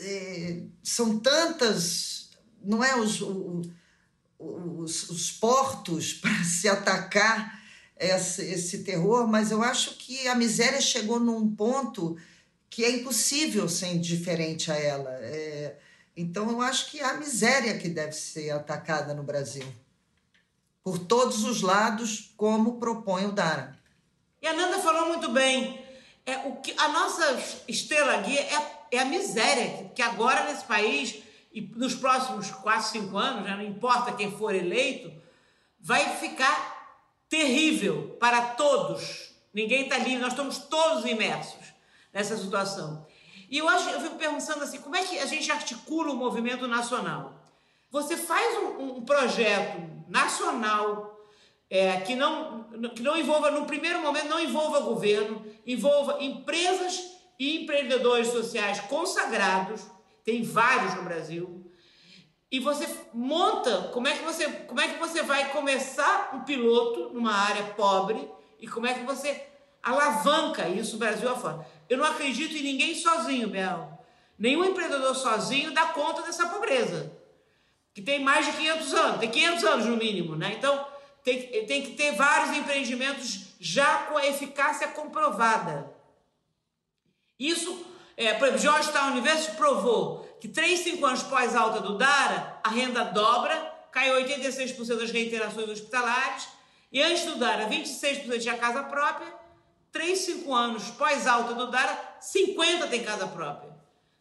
é, 0.01 0.63
são 0.83 1.19
tantas, 1.19 2.31
não 2.63 2.83
é 2.83 2.97
os, 2.99 3.21
os, 4.47 5.11
os 5.11 5.31
portos 5.33 6.13
para 6.21 6.45
se 6.45 6.69
atacar 6.69 7.61
esse, 7.99 8.43
esse 8.43 8.85
terror, 8.85 9.27
mas 9.27 9.51
eu 9.51 9.63
acho 9.63 9.97
que 9.97 10.29
a 10.29 10.35
miséria 10.35 10.81
chegou 10.81 11.19
num 11.19 11.55
ponto 11.55 12.17
que 12.69 12.85
é 12.85 12.91
impossível 12.91 13.69
ser 13.69 13.95
indiferente 13.95 14.71
a 14.71 14.77
ela. 14.77 15.11
É, 15.23 15.77
então, 16.17 16.51
eu 16.51 16.61
acho 16.61 16.91
que 16.91 17.01
é 17.01 17.05
a 17.05 17.15
miséria 17.15 17.79
que 17.79 17.89
deve 17.89 18.13
ser 18.13 18.51
atacada 18.51 19.15
no 19.15 19.23
Brasil, 19.23 19.67
por 20.83 20.99
todos 20.99 21.45
os 21.45 21.63
lados, 21.63 22.33
como 22.37 22.79
propõe 22.79 23.27
o 23.27 23.33
Dara. 23.33 23.79
E 24.41 24.47
a 24.47 24.53
Nanda 24.53 24.79
falou 24.79 25.09
muito 25.09 25.31
bem. 25.31 25.85
É, 26.25 26.39
o 26.39 26.57
que, 26.57 26.75
a 26.77 26.89
nossa 26.89 27.63
estrela 27.67 28.19
guia 28.19 28.41
é, 28.41 28.97
é 28.97 28.99
a 28.99 29.05
miséria, 29.05 29.91
que, 29.95 30.03
agora 30.03 30.45
nesse 30.45 30.65
país, 30.65 31.23
e 31.57 31.63
nos 31.75 31.95
próximos 31.95 32.51
4, 32.51 32.91
5 32.91 33.17
anos, 33.17 33.45
né, 33.45 33.57
não 33.57 33.63
importa 33.63 34.13
quem 34.13 34.31
for 34.31 34.55
eleito, 34.55 35.11
vai 35.81 36.05
ficar 36.17 37.01
terrível 37.31 38.15
para 38.21 38.43
todos. 38.43 39.31
Ninguém 39.55 39.85
está 39.85 39.97
livre, 39.97 40.19
nós 40.19 40.35
estamos 40.35 40.59
todos 40.59 41.07
imersos 41.07 41.73
nessa 42.13 42.37
situação. 42.37 43.07
E 43.49 43.57
eu, 43.57 43.67
acho, 43.71 43.89
eu 43.89 44.03
fico 44.03 44.17
pensando 44.17 44.65
assim, 44.65 44.83
como 44.83 44.97
é 44.97 45.03
que 45.03 45.19
a 45.19 45.25
gente 45.25 45.51
articula 45.51 46.13
o 46.13 46.17
movimento 46.17 46.69
nacional? 46.69 47.43
Você 47.91 48.19
faz 48.19 48.59
um, 48.59 48.97
um 48.97 49.01
projeto 49.07 49.81
nacional 50.11 51.19
é, 51.71 52.01
que, 52.01 52.15
não, 52.15 52.65
que 52.95 53.03
não 53.03 53.17
envolva, 53.17 53.51
no 53.51 53.65
primeiro 53.65 54.03
momento, 54.03 54.29
não 54.29 54.41
envolva 54.41 54.81
governo, 54.81 55.43
envolva 55.67 56.23
empresas 56.23 57.13
e 57.39 57.63
empreendedores 57.63 58.29
sociais 58.29 58.79
consagrados, 58.81 59.96
tem 60.27 60.43
vários 60.43 60.95
no 60.95 61.05
Brasil, 61.05 61.71
e 62.51 62.59
você 62.59 62.89
monta 63.15 63.91
como 63.93 64.09
é 64.09 64.17
que 64.17 64.25
você, 64.25 64.49
como 64.49 64.81
é 64.81 64.89
que 64.89 64.99
você 64.99 65.23
vai 65.23 65.51
começar 65.51 66.31
um 66.35 66.41
piloto 66.41 67.11
numa 67.15 67.33
área 67.33 67.63
pobre 67.75 68.29
e 68.61 68.67
como 68.67 68.87
é 68.87 68.95
que 68.95 69.05
você 69.05 69.47
alavanca 69.83 70.69
isso 70.69 70.99
Brasil 70.99 71.29
afora. 71.29 71.67
Eu 71.89 71.99
não 71.99 72.05
acredito 72.05 72.57
em 72.57 72.63
ninguém 72.63 72.95
sozinho, 72.95 73.49
Bel. 73.49 74.05
Nenhum 74.37 74.65
empreendedor 74.65 75.15
sozinho 75.15 75.73
dá 75.73 75.87
conta 75.87 76.23
dessa 76.23 76.49
pobreza. 76.49 77.13
Que 77.95 78.03
tem 78.03 78.21
mais 78.23 78.47
de 78.47 78.53
500 78.53 78.95
anos, 78.95 79.21
tem 79.21 79.31
500 79.31 79.65
anos 79.65 79.87
no 79.87 79.97
mínimo, 79.97 80.37
né? 80.37 80.55
Então, 80.59 80.87
tem, 81.23 81.67
tem 81.67 81.83
que 81.83 81.93
ter 81.93 82.13
vários 82.13 82.57
empreendimentos 82.57 83.55
já 83.59 84.05
com 84.05 84.19
a 84.19 84.27
eficácia 84.27 84.89
comprovada. 84.89 85.91
Isso, 87.39 87.87
é, 88.17 88.33
por 88.35 88.49
exemplo, 88.49 88.63
Georgetown 88.63 89.11
University 89.11 89.57
provou 89.57 90.25
que 90.41 90.49
3, 90.49 90.81
5 90.81 91.05
anos 91.05 91.23
pós 91.25 91.55
alta 91.55 91.81
do 91.81 91.99
DARA, 91.99 92.59
a 92.65 92.71
renda 92.71 93.05
dobra, 93.05 93.55
cai 93.93 94.11
86% 94.11 94.99
das 94.99 95.11
reiterações 95.11 95.69
hospitalares, 95.69 96.49
e 96.91 97.03
antes 97.03 97.25
do 97.25 97.37
DARA, 97.37 97.69
26% 97.69 98.41
tinha 98.41 98.57
casa 98.57 98.85
própria, 98.85 99.33
3, 99.93 100.19
5 100.19 100.55
anos 100.55 100.91
pós-alta 100.91 101.55
do 101.55 101.71
DARA, 101.71 102.17
50 102.21 102.87
tem 102.89 103.03
casa 103.03 103.27
própria. 103.27 103.76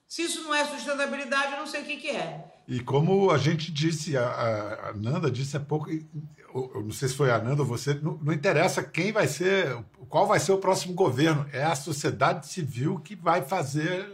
Se 0.08 0.22
isso 0.24 0.44
não 0.44 0.54
é 0.54 0.66
sustentabilidade, 0.66 1.54
eu 1.54 1.60
não 1.60 1.68
sei 1.68 1.82
o 1.82 1.86
que, 1.86 1.98
que 1.98 2.10
é. 2.10 2.46
E 2.68 2.80
como 2.80 3.32
a 3.32 3.38
gente 3.38 3.72
disse, 3.72 4.18
a, 4.18 4.90
a 4.90 4.94
Nanda 4.94 5.30
disse 5.30 5.58
há 5.58 5.60
pouco, 5.60 5.90
eu 5.90 6.82
não 6.84 6.92
sei 6.92 7.10
se 7.10 7.16
foi 7.16 7.32
a 7.32 7.40
Nanda 7.40 7.62
ou 7.62 7.68
você, 7.68 7.94
não, 7.96 8.18
não, 8.22 8.34
interessa 8.34 8.82
quem 8.82 9.12
vai 9.12 9.28
ser, 9.28 9.78
qual 10.10 10.26
vai 10.26 10.40
ser 10.40 10.52
o 10.52 10.58
próximo 10.58 10.94
governo, 10.94 11.46
é 11.52 11.64
a 11.64 11.76
sociedade 11.76 12.48
civil 12.48 13.00
que 13.00 13.16
vai 13.16 13.42
fazer 13.42 14.08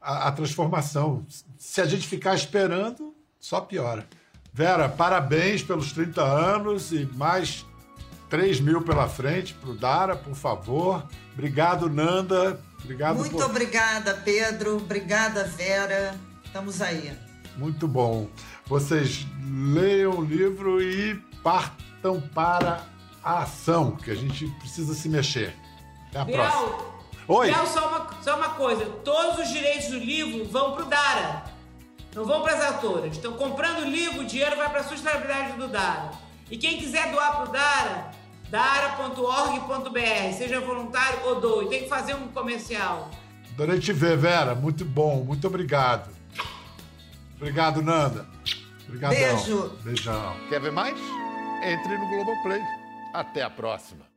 a, 0.00 0.28
a 0.28 0.32
transformação. 0.32 1.26
Se 1.56 1.80
a 1.80 1.86
gente 1.86 2.06
ficar 2.06 2.34
esperando, 2.34 3.14
só 3.38 3.60
piora. 3.60 4.06
Vera, 4.52 4.88
parabéns 4.88 5.62
pelos 5.62 5.92
30 5.92 6.22
anos 6.22 6.90
e 6.92 7.06
mais 7.14 7.64
3 8.28 8.60
mil 8.60 8.82
pela 8.82 9.08
frente 9.08 9.54
para 9.54 9.70
o 9.70 9.74
Dara, 9.74 10.16
por 10.16 10.34
favor. 10.34 11.06
Obrigado, 11.32 11.88
Nanda. 11.88 12.60
Obrigado 12.82 13.16
Muito 13.16 13.36
por... 13.36 13.44
obrigada, 13.44 14.14
Pedro. 14.14 14.76
Obrigada, 14.76 15.44
Vera. 15.44 16.18
Estamos 16.44 16.80
aí. 16.80 17.12
Muito 17.56 17.88
bom. 17.88 18.28
Vocês 18.66 19.26
leiam 19.74 20.12
o 20.12 20.24
livro 20.24 20.80
e 20.80 21.16
partam 21.42 22.20
para 22.34 22.86
a 23.22 23.42
ação, 23.42 23.96
que 23.96 24.10
a 24.10 24.14
gente 24.14 24.46
precisa 24.58 24.94
se 24.94 25.08
mexer. 25.08 25.54
Até 26.08 26.20
a 26.20 26.24
Biel, 26.24 26.38
próxima. 26.38 26.78
Oi. 27.28 27.46
Biel, 27.48 27.66
só 27.66 27.88
uma, 27.88 28.22
só 28.22 28.36
uma 28.36 28.50
coisa. 28.50 28.84
Todos 29.04 29.40
os 29.40 29.48
direitos 29.48 29.88
do 29.88 29.98
livro 29.98 30.44
vão 30.46 30.72
para 30.72 30.84
o 30.84 30.86
Dara. 30.86 31.44
Não 32.14 32.24
vão 32.24 32.42
para 32.42 32.54
as 32.54 32.64
autoras. 32.74 33.12
Estão 33.12 33.32
comprando 33.34 33.80
o 33.80 33.84
livro, 33.84 34.22
o 34.22 34.24
dinheiro 34.24 34.56
vai 34.56 34.68
para 34.70 34.80
a 34.80 34.84
sustentabilidade 34.84 35.58
do 35.58 35.68
Dara. 35.68 36.10
E 36.50 36.56
quem 36.56 36.78
quiser 36.78 37.10
doar 37.10 37.36
para 37.36 37.48
o 37.48 37.52
Dara, 37.52 38.10
dara.org.br, 38.50 40.32
seja 40.36 40.60
voluntário 40.60 41.26
ou 41.26 41.40
doe. 41.40 41.68
Tem 41.68 41.82
que 41.82 41.88
fazer 41.88 42.14
um 42.14 42.28
comercial. 42.28 43.10
Adorei 43.52 43.78
te 43.78 43.92
ver, 43.92 44.16
Vera. 44.16 44.54
Muito 44.54 44.84
bom. 44.84 45.24
Muito 45.24 45.46
obrigado. 45.46 46.10
Obrigado, 47.36 47.82
Nanda. 47.82 48.26
Obrigadão. 48.86 49.16
Beijo. 49.16 49.72
Beijão. 49.82 50.36
Quer 50.48 50.60
ver 50.60 50.72
mais? 50.72 50.98
Entre 51.62 51.96
no 51.96 52.08
Globoplay. 52.08 52.62
Até 53.12 53.42
a 53.42 53.50
próxima. 53.50 54.07